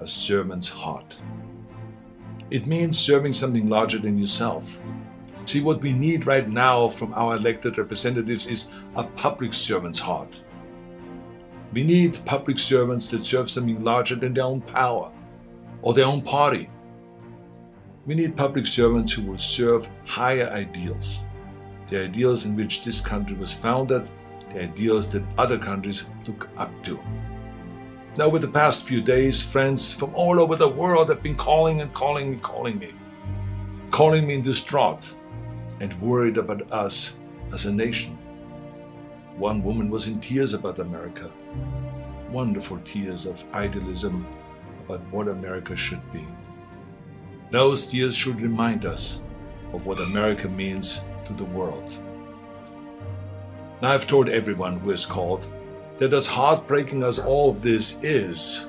a 0.00 0.08
servant's 0.08 0.68
heart. 0.68 1.16
It 2.50 2.66
means 2.66 2.98
serving 2.98 3.34
something 3.34 3.68
larger 3.68 3.98
than 3.98 4.18
yourself. 4.18 4.80
See, 5.44 5.60
what 5.60 5.82
we 5.82 5.92
need 5.92 6.26
right 6.26 6.48
now 6.48 6.88
from 6.88 7.12
our 7.14 7.36
elected 7.36 7.76
representatives 7.78 8.46
is 8.46 8.72
a 8.96 9.04
public 9.04 9.52
servant's 9.52 10.00
heart. 10.00 10.42
We 11.72 11.84
need 11.84 12.18
public 12.24 12.58
servants 12.58 13.06
that 13.08 13.24
serve 13.24 13.48
something 13.48 13.84
larger 13.84 14.16
than 14.16 14.34
their 14.34 14.44
own 14.44 14.60
power 14.60 15.12
or 15.82 15.94
their 15.94 16.06
own 16.06 16.22
party. 16.22 16.68
We 18.06 18.14
need 18.16 18.36
public 18.36 18.66
servants 18.66 19.12
who 19.12 19.22
will 19.22 19.38
serve 19.38 19.88
higher 20.04 20.48
ideals, 20.50 21.26
the 21.86 22.04
ideals 22.04 22.44
in 22.44 22.56
which 22.56 22.84
this 22.84 23.00
country 23.00 23.36
was 23.36 23.52
founded, 23.52 24.10
the 24.50 24.62
ideals 24.64 25.12
that 25.12 25.22
other 25.38 25.58
countries 25.58 26.06
look 26.26 26.50
up 26.56 26.72
to. 26.84 26.98
Now, 28.16 28.24
over 28.24 28.40
the 28.40 28.48
past 28.48 28.82
few 28.82 29.00
days, 29.00 29.40
friends 29.40 29.94
from 29.94 30.12
all 30.14 30.40
over 30.40 30.56
the 30.56 30.68
world 30.68 31.08
have 31.10 31.22
been 31.22 31.36
calling 31.36 31.80
and 31.82 31.92
calling 31.92 32.32
and 32.32 32.42
calling 32.42 32.78
me, 32.78 32.92
calling 33.92 34.26
me 34.26 34.34
in 34.34 34.42
distraught 34.42 35.14
and 35.78 35.92
worried 36.00 36.36
about 36.36 36.72
us 36.72 37.20
as 37.52 37.66
a 37.66 37.72
nation. 37.72 38.18
One 39.40 39.64
woman 39.64 39.88
was 39.88 40.06
in 40.06 40.20
tears 40.20 40.52
about 40.52 40.80
America, 40.80 41.32
wonderful 42.30 42.78
tears 42.84 43.24
of 43.24 43.42
idealism 43.54 44.26
about 44.84 45.00
what 45.10 45.28
America 45.28 45.74
should 45.74 46.02
be. 46.12 46.28
Those 47.50 47.86
tears 47.86 48.14
should 48.14 48.42
remind 48.42 48.84
us 48.84 49.22
of 49.72 49.86
what 49.86 49.98
America 49.98 50.46
means 50.46 51.06
to 51.24 51.32
the 51.32 51.46
world. 51.46 51.98
Now, 53.80 53.92
I've 53.92 54.06
told 54.06 54.28
everyone 54.28 54.78
who 54.78 54.90
has 54.90 55.06
called 55.06 55.50
that 55.96 56.12
as 56.12 56.26
heartbreaking 56.26 57.02
as 57.02 57.18
all 57.18 57.48
of 57.48 57.62
this 57.62 57.98
is, 58.04 58.68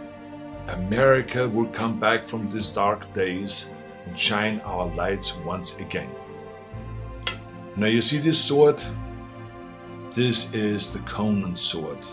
America 0.69 1.49
will 1.49 1.67
come 1.71 1.99
back 1.99 2.25
from 2.25 2.49
these 2.49 2.69
dark 2.69 3.11
days 3.11 3.71
and 4.05 4.17
shine 4.17 4.61
our 4.61 4.85
lights 4.95 5.35
once 5.39 5.77
again. 5.79 6.11
Now, 7.75 7.87
you 7.87 7.99
see 8.01 8.19
this 8.19 8.41
sword? 8.41 8.81
This 10.13 10.53
is 10.53 10.91
the 10.91 10.99
Conan 10.99 11.55
sword. 11.55 12.05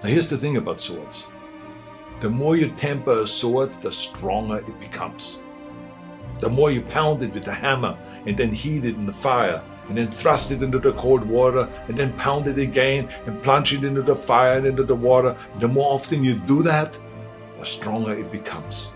Now, 0.00 0.08
here's 0.08 0.28
the 0.28 0.36
thing 0.36 0.56
about 0.56 0.80
swords 0.80 1.26
the 2.20 2.30
more 2.30 2.56
you 2.56 2.68
temper 2.70 3.22
a 3.22 3.26
sword, 3.26 3.72
the 3.82 3.90
stronger 3.90 4.58
it 4.58 4.78
becomes. 4.78 5.42
The 6.38 6.48
more 6.48 6.70
you 6.70 6.80
pound 6.80 7.24
it 7.24 7.34
with 7.34 7.48
a 7.48 7.52
hammer 7.52 7.98
and 8.24 8.36
then 8.36 8.52
heat 8.52 8.84
it 8.84 8.94
in 8.94 9.04
the 9.04 9.12
fire, 9.12 9.60
and 9.88 9.98
then 9.98 10.06
thrust 10.06 10.52
it 10.52 10.62
into 10.62 10.78
the 10.78 10.92
cold 10.92 11.24
water 11.24 11.68
and 11.88 11.98
then 11.98 12.12
pound 12.12 12.46
it 12.46 12.58
again 12.58 13.08
and 13.26 13.42
plunge 13.42 13.74
it 13.74 13.82
into 13.82 14.02
the 14.02 14.14
fire 14.14 14.56
and 14.56 14.68
into 14.68 14.84
the 14.84 14.94
water. 14.94 15.36
The 15.56 15.66
more 15.66 15.92
often 15.92 16.22
you 16.22 16.36
do 16.36 16.62
that, 16.62 17.00
the 17.58 17.66
stronger 17.66 18.12
it 18.12 18.30
becomes. 18.30 18.92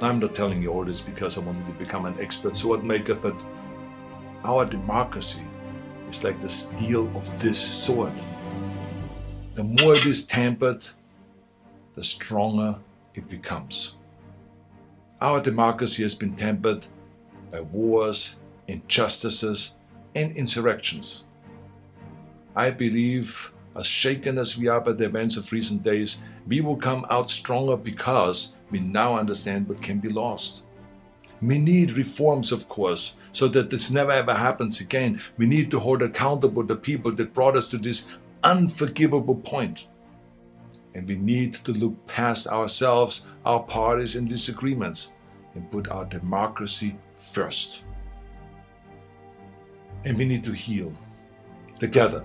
I'm 0.00 0.20
not 0.20 0.36
telling 0.36 0.62
you 0.62 0.70
all 0.70 0.84
this 0.84 1.00
because 1.00 1.38
I 1.38 1.40
wanted 1.40 1.66
to 1.66 1.72
become 1.72 2.06
an 2.06 2.14
expert 2.20 2.56
sword 2.56 2.84
maker, 2.84 3.16
but 3.16 3.44
our 4.44 4.64
democracy 4.64 5.42
is 6.14 6.24
like 6.24 6.40
the 6.40 6.48
steel 6.48 7.06
of 7.16 7.42
this 7.42 7.58
sword. 7.58 8.12
The 9.54 9.64
more 9.64 9.94
it 9.94 10.06
is 10.06 10.26
tempered, 10.26 10.84
the 11.94 12.04
stronger 12.04 12.78
it 13.14 13.28
becomes. 13.28 13.98
Our 15.20 15.40
democracy 15.40 16.02
has 16.02 16.14
been 16.14 16.34
tempered 16.36 16.86
by 17.50 17.60
wars 17.60 18.40
injustices, 18.68 19.76
and 20.14 20.36
insurrections. 20.36 21.24
I 22.56 22.70
believe, 22.70 23.52
as 23.76 23.86
shaken 23.86 24.38
as 24.38 24.56
we 24.56 24.68
are 24.68 24.80
by 24.80 24.92
the 24.92 25.06
events 25.06 25.36
of 25.36 25.50
recent 25.50 25.82
days, 25.82 26.22
we 26.46 26.60
will 26.60 26.76
come 26.76 27.04
out 27.10 27.30
stronger 27.30 27.76
because 27.76 28.56
we 28.70 28.80
now 28.80 29.18
understand 29.18 29.68
what 29.68 29.82
can 29.82 29.98
be 29.98 30.08
lost. 30.08 30.64
We 31.46 31.58
need 31.58 31.92
reforms, 31.92 32.52
of 32.52 32.68
course, 32.68 33.18
so 33.32 33.48
that 33.48 33.68
this 33.68 33.90
never 33.90 34.12
ever 34.12 34.34
happens 34.34 34.80
again. 34.80 35.20
We 35.36 35.46
need 35.46 35.70
to 35.72 35.78
hold 35.78 36.00
accountable 36.00 36.62
the 36.62 36.76
people 36.76 37.12
that 37.12 37.34
brought 37.34 37.54
us 37.54 37.68
to 37.68 37.76
this 37.76 38.06
unforgivable 38.42 39.34
point. 39.34 39.88
And 40.94 41.06
we 41.06 41.16
need 41.16 41.54
to 41.64 41.72
look 41.72 42.06
past 42.06 42.46
ourselves, 42.46 43.26
our 43.44 43.62
parties, 43.62 44.16
and 44.16 44.26
disagreements 44.26 45.12
and 45.54 45.70
put 45.70 45.90
our 45.90 46.06
democracy 46.06 46.96
first. 47.18 47.84
And 50.06 50.16
we 50.16 50.24
need 50.24 50.44
to 50.44 50.52
heal 50.52 50.94
together 51.74 52.24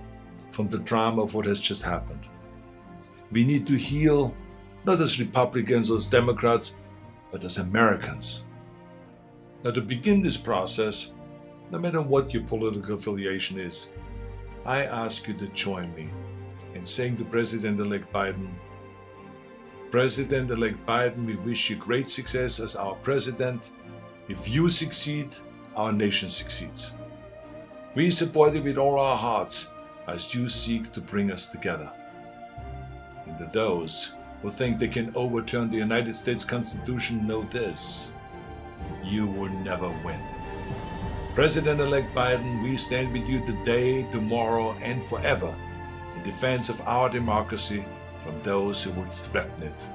from 0.50 0.68
the 0.68 0.78
drama 0.78 1.22
of 1.22 1.34
what 1.34 1.44
has 1.44 1.60
just 1.60 1.82
happened. 1.82 2.26
We 3.30 3.44
need 3.44 3.66
to 3.66 3.76
heal 3.76 4.34
not 4.84 5.00
as 5.00 5.20
Republicans 5.20 5.90
or 5.90 5.98
as 5.98 6.06
Democrats, 6.06 6.80
but 7.30 7.44
as 7.44 7.58
Americans. 7.58 8.44
Now, 9.62 9.72
to 9.72 9.82
begin 9.82 10.22
this 10.22 10.38
process, 10.38 11.12
no 11.70 11.78
matter 11.78 12.00
what 12.00 12.32
your 12.32 12.44
political 12.44 12.94
affiliation 12.94 13.60
is, 13.60 13.90
I 14.64 14.84
ask 14.84 15.28
you 15.28 15.34
to 15.34 15.48
join 15.48 15.94
me 15.94 16.08
in 16.74 16.84
saying 16.84 17.16
to 17.16 17.24
President 17.24 17.78
elect 17.78 18.12
Biden, 18.12 18.48
President 19.90 20.50
elect 20.50 20.84
Biden, 20.86 21.26
we 21.26 21.34
wish 21.36 21.68
you 21.68 21.76
great 21.76 22.08
success 22.08 22.60
as 22.60 22.76
our 22.76 22.94
president. 22.94 23.72
If 24.28 24.48
you 24.48 24.68
succeed, 24.68 25.34
our 25.74 25.92
nation 25.92 26.28
succeeds. 26.28 26.94
We 27.96 28.10
support 28.10 28.54
you 28.54 28.62
with 28.62 28.78
all 28.78 29.00
our 29.00 29.16
hearts 29.16 29.68
as 30.06 30.32
you 30.32 30.48
seek 30.48 30.92
to 30.92 31.00
bring 31.00 31.32
us 31.32 31.48
together. 31.48 31.90
And 33.26 33.36
to 33.38 33.46
those 33.52 34.14
who 34.42 34.50
think 34.50 34.78
they 34.78 34.88
can 34.88 35.12
overturn 35.16 35.70
the 35.70 35.78
United 35.78 36.14
States 36.14 36.44
Constitution, 36.44 37.26
know 37.26 37.42
this 37.42 38.12
you 39.04 39.26
will 39.26 39.50
never 39.50 39.90
win. 40.04 40.20
President 41.34 41.80
elect 41.80 42.14
Biden, 42.14 42.62
we 42.62 42.76
stand 42.76 43.12
with 43.12 43.28
you 43.28 43.40
today, 43.46 44.02
tomorrow, 44.10 44.72
and 44.82 45.02
forever 45.02 45.54
in 46.16 46.22
defense 46.22 46.68
of 46.68 46.80
our 46.82 47.08
democracy 47.08 47.84
from 48.18 48.38
those 48.42 48.82
who 48.82 48.90
would 48.92 49.12
threaten 49.12 49.62
it. 49.62 49.88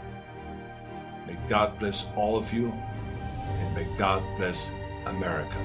May 1.27 1.38
God 1.47 1.77
bless 1.77 2.12
all 2.15 2.38
of 2.38 2.53
you, 2.53 2.73
and 3.60 3.75
may 3.75 3.88
God 3.97 4.23
bless 4.38 4.73
America. 5.05 5.58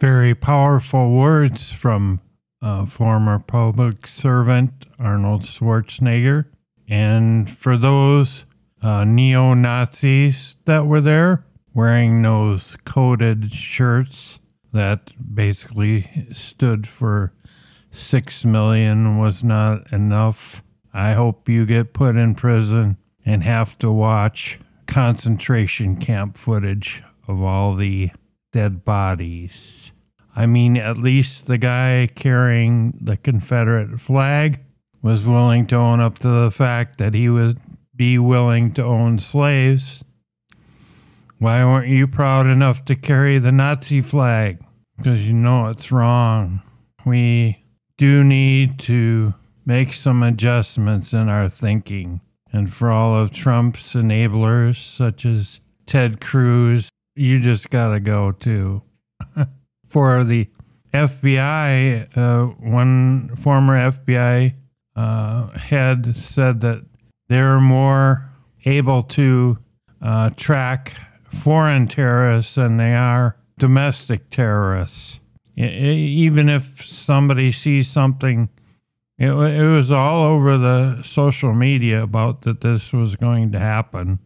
Very 0.00 0.34
powerful 0.34 1.12
words 1.12 1.70
from 1.70 2.22
uh, 2.62 2.86
former 2.86 3.38
public 3.38 4.06
servant 4.06 4.86
Arnold 4.98 5.42
Schwarzenegger. 5.42 6.46
And 6.88 7.50
for 7.50 7.76
those 7.76 8.46
uh, 8.82 9.04
neo 9.04 9.54
Nazis 9.54 10.56
that 10.64 10.86
were 10.86 11.00
there 11.00 11.44
wearing 11.74 12.22
those 12.22 12.76
coated 12.84 13.52
shirts 13.52 14.40
that 14.72 15.12
basically 15.34 16.28
stood 16.32 16.86
for 16.86 17.32
six 17.90 18.44
million 18.44 19.18
was 19.18 19.42
not 19.42 19.92
enough. 19.92 20.62
I 20.92 21.12
hope 21.12 21.48
you 21.48 21.66
get 21.66 21.92
put 21.92 22.16
in 22.16 22.34
prison 22.34 22.96
and 23.24 23.44
have 23.44 23.78
to 23.78 23.90
watch 23.90 24.58
concentration 24.86 25.96
camp 25.96 26.36
footage 26.36 27.02
of 27.28 27.42
all 27.42 27.74
the 27.74 28.10
dead 28.52 28.84
bodies. 28.84 29.92
I 30.40 30.46
mean, 30.46 30.78
at 30.78 30.96
least 30.96 31.48
the 31.48 31.58
guy 31.58 32.08
carrying 32.14 32.96
the 32.98 33.18
Confederate 33.18 34.00
flag 34.00 34.60
was 35.02 35.26
willing 35.26 35.66
to 35.66 35.76
own 35.76 36.00
up 36.00 36.18
to 36.20 36.28
the 36.28 36.50
fact 36.50 36.96
that 36.96 37.12
he 37.12 37.28
would 37.28 37.60
be 37.94 38.16
willing 38.16 38.72
to 38.72 38.82
own 38.82 39.18
slaves. 39.18 40.02
Why 41.38 41.62
weren't 41.62 41.88
you 41.88 42.06
proud 42.06 42.46
enough 42.46 42.86
to 42.86 42.96
carry 42.96 43.38
the 43.38 43.52
Nazi 43.52 44.00
flag? 44.00 44.64
Because 44.96 45.26
you 45.26 45.34
know 45.34 45.66
it's 45.66 45.92
wrong. 45.92 46.62
We 47.04 47.62
do 47.98 48.24
need 48.24 48.78
to 48.78 49.34
make 49.66 49.92
some 49.92 50.22
adjustments 50.22 51.12
in 51.12 51.28
our 51.28 51.50
thinking. 51.50 52.22
And 52.50 52.72
for 52.72 52.90
all 52.90 53.14
of 53.14 53.30
Trump's 53.30 53.92
enablers, 53.92 54.76
such 54.76 55.26
as 55.26 55.60
Ted 55.84 56.18
Cruz, 56.18 56.88
you 57.14 57.40
just 57.40 57.68
got 57.68 57.92
to 57.92 58.00
go 58.00 58.32
too. 58.32 58.80
For 59.90 60.24
the 60.24 60.48
FBI, 60.94 62.16
uh, 62.16 62.46
one 62.46 63.36
former 63.36 63.76
FBI 63.90 64.54
uh, 64.96 65.48
head 65.50 66.16
said 66.16 66.60
that 66.62 66.84
they're 67.28 67.60
more 67.60 68.30
able 68.64 69.02
to 69.02 69.58
uh, 70.02 70.30
track 70.30 70.96
foreign 71.30 71.86
terrorists 71.86 72.54
than 72.54 72.76
they 72.76 72.94
are 72.94 73.36
domestic 73.58 74.30
terrorists. 74.30 75.20
Even 75.56 76.48
if 76.48 76.84
somebody 76.84 77.52
sees 77.52 77.88
something 77.88 78.48
It, 79.18 79.28
it 79.28 79.68
was 79.68 79.92
all 79.92 80.24
over 80.24 80.56
the 80.56 81.02
social 81.02 81.52
media 81.52 82.02
about 82.02 82.42
that 82.42 82.62
this 82.62 82.92
was 82.92 83.16
going 83.16 83.52
to 83.52 83.58
happen. 83.58 84.18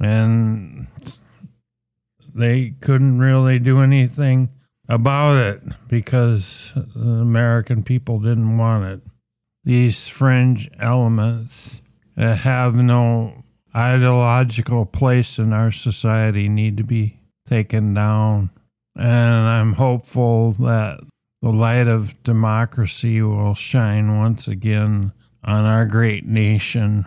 And 0.00 0.88
they 2.34 2.74
couldn't 2.80 3.20
really 3.20 3.60
do 3.60 3.80
anything 3.80 4.50
about 4.88 5.36
it 5.36 5.62
because 5.88 6.72
the 6.74 7.00
American 7.00 7.82
people 7.82 8.20
didn't 8.20 8.56
want 8.56 8.84
it. 8.84 9.00
These 9.64 10.08
fringe 10.08 10.70
elements 10.78 11.82
that 12.16 12.38
have 12.38 12.74
no 12.74 13.44
ideological 13.76 14.86
place 14.86 15.38
in 15.38 15.52
our 15.52 15.70
society 15.70 16.48
need 16.48 16.76
to 16.78 16.84
be 16.84 17.18
taken 17.46 17.94
down. 17.94 18.50
And 18.96 19.06
I'm 19.06 19.74
hopeful 19.74 20.52
that 20.52 21.00
the 21.42 21.50
light 21.50 21.86
of 21.86 22.20
democracy 22.22 23.22
will 23.22 23.54
shine 23.54 24.18
once 24.18 24.48
again 24.48 25.12
on 25.44 25.64
our 25.64 25.86
great 25.86 26.26
nation, 26.26 27.06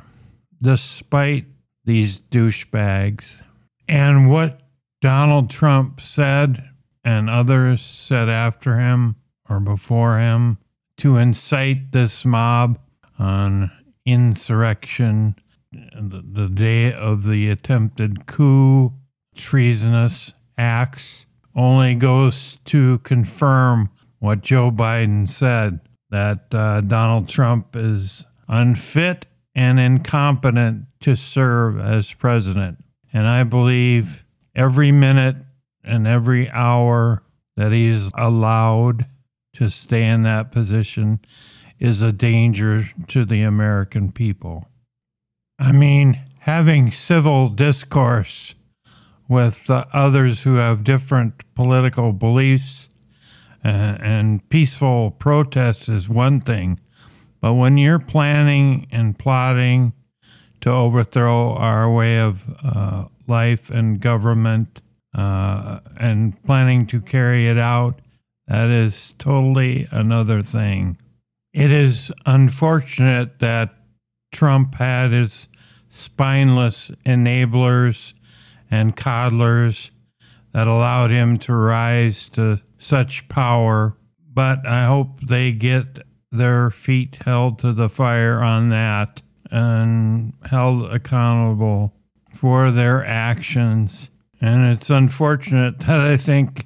despite 0.62 1.46
these 1.84 2.20
douchebags. 2.20 3.42
And 3.88 4.30
what 4.30 4.62
Donald 5.02 5.50
Trump 5.50 6.00
said 6.00 6.71
and 7.04 7.30
others 7.30 7.82
set 7.82 8.30
after 8.30 8.78
him 8.78 9.16
or 9.50 9.60
before 9.60 10.20
him 10.20 10.58
to 10.98 11.18
incite 11.18 11.92
this 11.92 12.26
mob 12.26 12.80
on 13.18 13.72
insurrection, 14.06 15.36
the, 15.72 16.50
day 16.54 16.94
of 16.94 17.26
the 17.26 17.50
attempted 17.50 18.26
coup, 18.26 18.94
treasonous 19.36 20.34
acts, 20.58 21.26
only 21.56 21.96
goes 21.96 22.58
to 22.66 23.00
confirm 23.00 23.90
what 24.20 24.42
Joe 24.42 24.72
Biden 24.72 25.28
said 25.28 25.80
that 26.10 26.54
uh, 26.54 26.82
Donald 26.82 27.28
Trump 27.28 27.76
is 27.76 28.26
unfit 28.48 29.26
and 29.56 29.80
incompetent 29.80 30.86
to 31.02 31.16
serve 31.16 31.80
as 31.80 32.14
president. 32.14 32.84
And 33.12 33.28
I 33.28 33.44
believe 33.44 34.24
every 34.56 34.92
minute 34.92 35.36
and 35.84 36.08
every 36.08 36.50
hour 36.52 37.24
that 37.56 37.72
he's 37.72 38.10
allowed 38.16 39.06
to 39.54 39.70
stay 39.70 40.08
in 40.08 40.24
that 40.24 40.52
position 40.52 41.20
is 41.80 42.02
a 42.02 42.12
danger 42.12 42.86
to 43.08 43.26
the 43.26 43.42
American 43.42 44.12
people. 44.12 44.68
I 45.60 45.72
mean, 45.72 46.22
having 46.42 46.92
civil 46.92 47.50
discourse 47.50 48.56
with 49.28 49.70
uh, 49.70 49.86
others 49.94 50.44
who 50.44 50.56
have 50.56 50.84
different 50.84 51.34
political 51.56 52.14
beliefs 52.14 52.90
uh, 53.64 53.68
and 53.68 54.48
peaceful 54.50 55.12
protests 55.12 55.88
is 55.88 56.10
one 56.10 56.42
thing, 56.42 56.80
but 57.42 57.54
when 57.54 57.78
you're 57.78 58.00
planning 58.00 58.88
and 58.92 59.18
plotting 59.18 59.94
to 60.62 60.70
overthrow 60.70 61.54
our 61.56 61.92
way 61.92 62.20
of 62.20 62.44
uh, 62.64 63.06
life 63.28 63.70
and 63.70 64.00
government 64.00 64.82
uh, 65.14 65.80
and 66.00 66.42
planning 66.44 66.86
to 66.88 67.02
carry 67.02 67.48
it 67.48 67.58
out, 67.58 68.00
that 68.48 68.70
is 68.70 69.14
totally 69.18 69.88
another 69.92 70.42
thing. 70.42 70.98
It 71.54 71.72
is 71.72 72.12
unfortunate 72.26 73.40
that 73.40 73.74
Trump 74.32 74.76
had 74.76 75.12
his 75.12 75.48
spineless 75.90 76.92
enablers 77.06 78.14
and 78.70 78.96
coddlers 78.96 79.92
that 80.54 80.68
allowed 80.68 81.12
him 81.12 81.38
to 81.38 81.54
rise 81.54 82.30
to 82.30 82.62
such 82.78 83.28
power, 83.28 83.96
but 84.34 84.66
I 84.66 84.86
hope 84.86 85.22
they 85.22 85.52
get 85.52 86.00
their 86.32 86.70
feet 86.72 87.18
held 87.26 87.60
to 87.60 87.74
the 87.74 87.90
fire 87.90 88.42
on 88.42 88.70
that 88.70 89.22
and 89.52 90.34
held 90.46 90.92
accountable 90.92 91.94
for 92.34 92.72
their 92.72 93.06
actions. 93.06 94.10
And 94.42 94.72
it's 94.72 94.90
unfortunate 94.90 95.80
that 95.82 96.00
I 96.00 96.18
think 96.18 96.66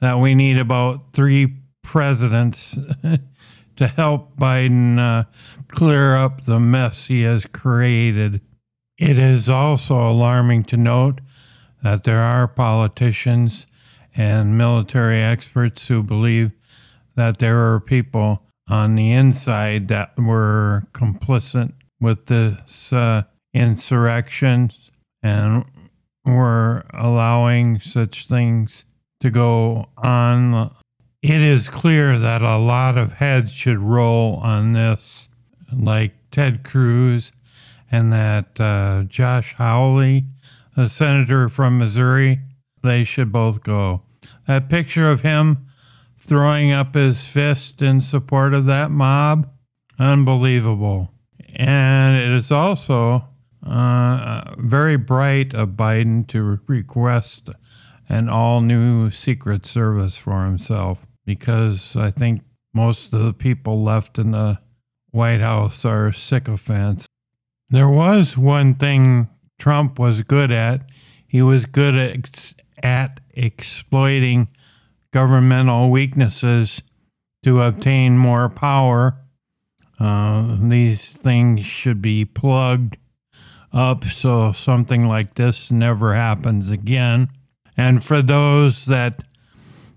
that 0.00 0.18
we 0.18 0.34
need 0.34 0.60
about 0.60 1.14
three 1.14 1.56
presidents 1.82 2.78
to 3.76 3.86
help 3.86 4.36
Biden 4.36 4.98
uh, 4.98 5.24
clear 5.68 6.14
up 6.14 6.44
the 6.44 6.60
mess 6.60 7.06
he 7.06 7.22
has 7.22 7.46
created. 7.46 8.42
It 8.98 9.18
is 9.18 9.48
also 9.48 9.96
alarming 9.96 10.64
to 10.64 10.76
note 10.76 11.20
that 11.82 12.04
there 12.04 12.22
are 12.22 12.46
politicians 12.46 13.66
and 14.14 14.56
military 14.56 15.22
experts 15.22 15.88
who 15.88 16.02
believe 16.02 16.52
that 17.14 17.38
there 17.38 17.72
are 17.72 17.80
people 17.80 18.42
on 18.68 18.94
the 18.94 19.12
inside 19.12 19.88
that 19.88 20.18
were 20.18 20.84
complicit 20.92 21.72
with 22.00 22.26
this 22.26 22.92
uh, 22.92 23.22
insurrection 23.54 24.70
and 25.22 25.64
were 26.26 26.84
allowing 26.92 27.80
such 27.80 28.26
things 28.26 28.84
to 29.20 29.30
go 29.30 29.88
on. 29.96 30.74
It 31.22 31.42
is 31.42 31.68
clear 31.68 32.18
that 32.18 32.42
a 32.42 32.58
lot 32.58 32.98
of 32.98 33.14
heads 33.14 33.52
should 33.52 33.78
roll 33.78 34.36
on 34.36 34.72
this, 34.72 35.28
like 35.72 36.12
Ted 36.30 36.64
Cruz 36.64 37.32
and 37.90 38.12
that 38.12 38.60
uh, 38.60 39.04
Josh 39.04 39.54
Hawley, 39.54 40.24
a 40.76 40.88
senator 40.88 41.48
from 41.48 41.78
Missouri, 41.78 42.40
they 42.82 43.04
should 43.04 43.32
both 43.32 43.62
go. 43.62 44.02
That 44.46 44.68
picture 44.68 45.10
of 45.10 45.22
him 45.22 45.66
throwing 46.18 46.72
up 46.72 46.94
his 46.94 47.24
fist 47.24 47.82
in 47.82 48.00
support 48.00 48.54
of 48.54 48.64
that 48.66 48.90
mob, 48.90 49.48
unbelievable. 49.98 51.10
And 51.54 52.16
it 52.16 52.30
is 52.36 52.50
also 52.50 53.24
uh, 53.66 54.54
very 54.58 54.96
bright 54.96 55.54
of 55.54 55.70
Biden 55.70 56.26
to 56.28 56.58
request 56.66 57.50
an 58.08 58.28
all 58.28 58.60
new 58.60 59.10
Secret 59.10 59.66
Service 59.66 60.16
for 60.16 60.44
himself 60.44 61.06
because 61.24 61.96
I 61.96 62.10
think 62.10 62.42
most 62.72 63.12
of 63.12 63.24
the 63.24 63.32
people 63.32 63.82
left 63.82 64.18
in 64.18 64.30
the 64.30 64.58
White 65.10 65.40
House 65.40 65.84
are 65.84 66.12
sycophants. 66.12 67.06
There 67.68 67.88
was 67.88 68.36
one 68.36 68.74
thing 68.74 69.28
Trump 69.58 69.98
was 69.98 70.22
good 70.22 70.52
at. 70.52 70.88
He 71.26 71.42
was 71.42 71.66
good 71.66 71.96
at, 71.96 72.52
at 72.82 73.20
exploiting 73.30 74.48
governmental 75.12 75.90
weaknesses 75.90 76.82
to 77.42 77.62
obtain 77.62 78.18
more 78.18 78.48
power. 78.48 79.18
Uh, 79.98 80.56
these 80.60 81.16
things 81.16 81.64
should 81.64 82.02
be 82.02 82.24
plugged 82.24 82.98
up 83.72 84.04
so 84.04 84.52
something 84.52 85.06
like 85.06 85.34
this 85.34 85.70
never 85.70 86.14
happens 86.14 86.70
again. 86.70 87.28
And 87.76 88.02
for 88.02 88.22
those 88.22 88.86
that 88.86 89.22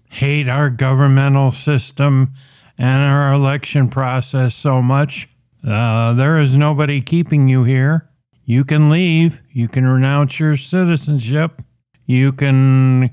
hate 0.09 0.49
our 0.49 0.69
governmental 0.69 1.51
system 1.51 2.33
and 2.77 3.03
our 3.03 3.33
election 3.33 3.89
process 3.89 4.55
so 4.55 4.81
much, 4.81 5.29
uh, 5.67 6.13
there 6.13 6.39
is 6.39 6.55
nobody 6.55 7.01
keeping 7.01 7.47
you 7.47 7.63
here. 7.63 8.09
You 8.45 8.63
can 8.63 8.89
leave. 8.89 9.41
You 9.51 9.67
can 9.67 9.87
renounce 9.87 10.39
your 10.39 10.57
citizenship. 10.57 11.61
You 12.05 12.31
can 12.31 13.11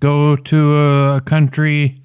go 0.00 0.34
to 0.36 0.76
a 0.76 1.22
country 1.24 1.98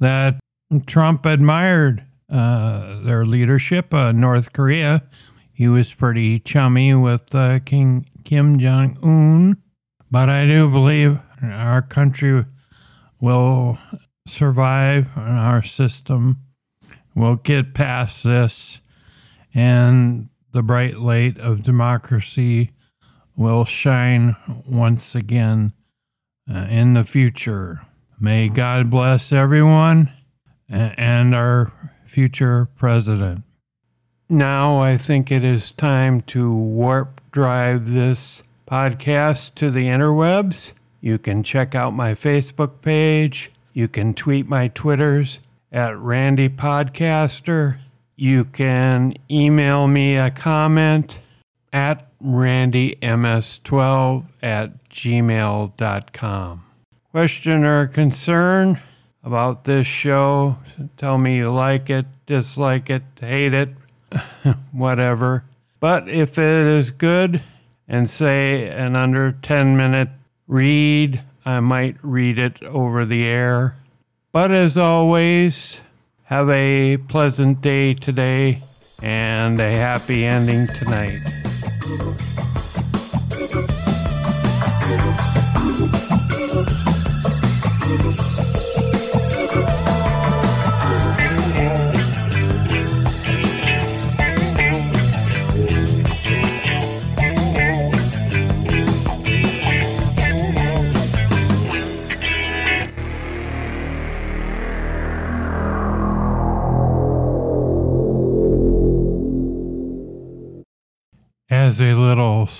that 0.00 0.38
Trump 0.86 1.26
admired 1.26 2.04
uh, 2.30 3.00
their 3.02 3.26
leadership, 3.26 3.92
uh, 3.92 4.12
North 4.12 4.52
Korea. 4.52 5.02
He 5.54 5.68
was 5.68 5.94
pretty 5.94 6.40
chummy 6.40 6.94
with 6.94 7.32
uh, 7.32 7.60
King 7.60 8.06
Kim 8.24 8.58
Jong 8.58 8.98
Un. 9.02 9.56
But 10.10 10.28
I 10.28 10.46
do 10.46 10.68
believe 10.68 11.20
our 11.42 11.80
country 11.80 12.44
will 13.20 13.78
survive 14.26 15.08
and 15.16 15.38
our 15.38 15.62
system 15.62 16.40
will 17.14 17.36
get 17.36 17.72
past 17.72 18.24
this 18.24 18.80
and 19.54 20.28
the 20.52 20.62
bright 20.62 20.98
light 20.98 21.38
of 21.38 21.62
democracy 21.62 22.72
will 23.36 23.64
shine 23.64 24.36
once 24.66 25.14
again 25.14 25.72
uh, 26.52 26.66
in 26.68 26.94
the 26.94 27.04
future. 27.04 27.80
May 28.18 28.48
God 28.48 28.90
bless 28.90 29.32
everyone 29.32 30.12
and 30.68 31.34
our 31.34 31.72
future 32.06 32.66
president. 32.76 33.42
Now 34.28 34.78
I 34.78 34.96
think 34.96 35.30
it 35.30 35.44
is 35.44 35.70
time 35.72 36.22
to 36.22 36.50
warp 36.52 37.20
drive 37.30 37.90
this 37.90 38.42
podcast 38.66 39.54
to 39.56 39.70
the 39.70 39.86
interwebs. 39.86 40.72
You 41.00 41.18
can 41.18 41.42
check 41.42 41.74
out 41.74 41.92
my 41.92 42.12
Facebook 42.12 42.80
page. 42.80 43.50
You 43.74 43.88
can 43.88 44.14
tweet 44.14 44.48
my 44.48 44.68
Twitters 44.68 45.40
at 45.72 45.98
Randy 45.98 46.48
Podcaster. 46.48 47.76
You 48.16 48.46
can 48.46 49.12
email 49.30 49.86
me 49.88 50.16
a 50.16 50.30
comment 50.30 51.20
at 51.72 52.08
randyms12 52.22 54.24
at 54.42 54.88
gmail.com. 54.88 56.64
Question 57.10 57.64
or 57.64 57.86
concern? 57.88 58.80
about 59.24 59.64
this 59.64 59.86
show. 59.86 60.56
Tell 60.96 61.18
me 61.18 61.38
you 61.38 61.50
like 61.50 61.90
it, 61.90 62.06
dislike 62.26 62.90
it, 62.90 63.02
hate 63.20 63.54
it, 63.54 63.70
whatever. 64.72 65.44
But 65.80 66.08
if 66.08 66.38
it 66.38 66.66
is 66.66 66.90
good 66.90 67.42
and 67.88 68.08
say 68.08 68.68
an 68.68 68.96
under 68.96 69.32
10 69.32 69.76
minute 69.76 70.08
read, 70.46 71.20
I 71.44 71.60
might 71.60 71.96
read 72.02 72.38
it 72.38 72.62
over 72.62 73.04
the 73.04 73.24
air. 73.24 73.76
But 74.32 74.50
as 74.50 74.78
always, 74.78 75.82
have 76.24 76.48
a 76.50 76.96
pleasant 76.96 77.60
day 77.60 77.94
today 77.94 78.62
and 79.02 79.60
a 79.60 79.70
happy 79.70 80.24
ending 80.24 80.66
tonight. 80.66 81.20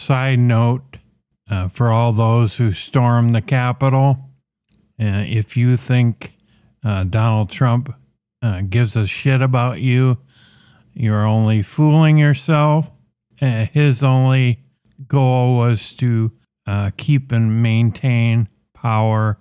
Side 0.05 0.39
note, 0.39 0.99
uh, 1.51 1.69
for 1.69 1.91
all 1.91 2.13
those 2.13 2.57
who 2.57 2.73
stormed 2.73 3.35
the 3.35 3.41
Capitol, 3.41 4.19
uh, 5.01 5.25
if 5.27 5.57
you 5.57 5.77
think 5.77 6.35
uh, 6.85 7.05
Donald 7.05 7.51
Trump 7.51 7.95
uh, 8.43 8.61
gives 8.69 8.97
a 8.97 9.07
shit 9.07 9.41
about 9.41 9.81
you, 9.81 10.19
you're 10.93 11.27
only 11.27 11.63
fooling 11.63 12.19
yourself. 12.19 12.91
Uh, 13.41 13.67
his 13.73 14.03
only 14.03 14.61
goal 15.09 15.57
was 15.57 15.93
to 15.95 16.31
uh, 16.67 16.91
keep 16.97 17.33
and 17.33 17.63
maintain 17.63 18.49
power 18.75 19.39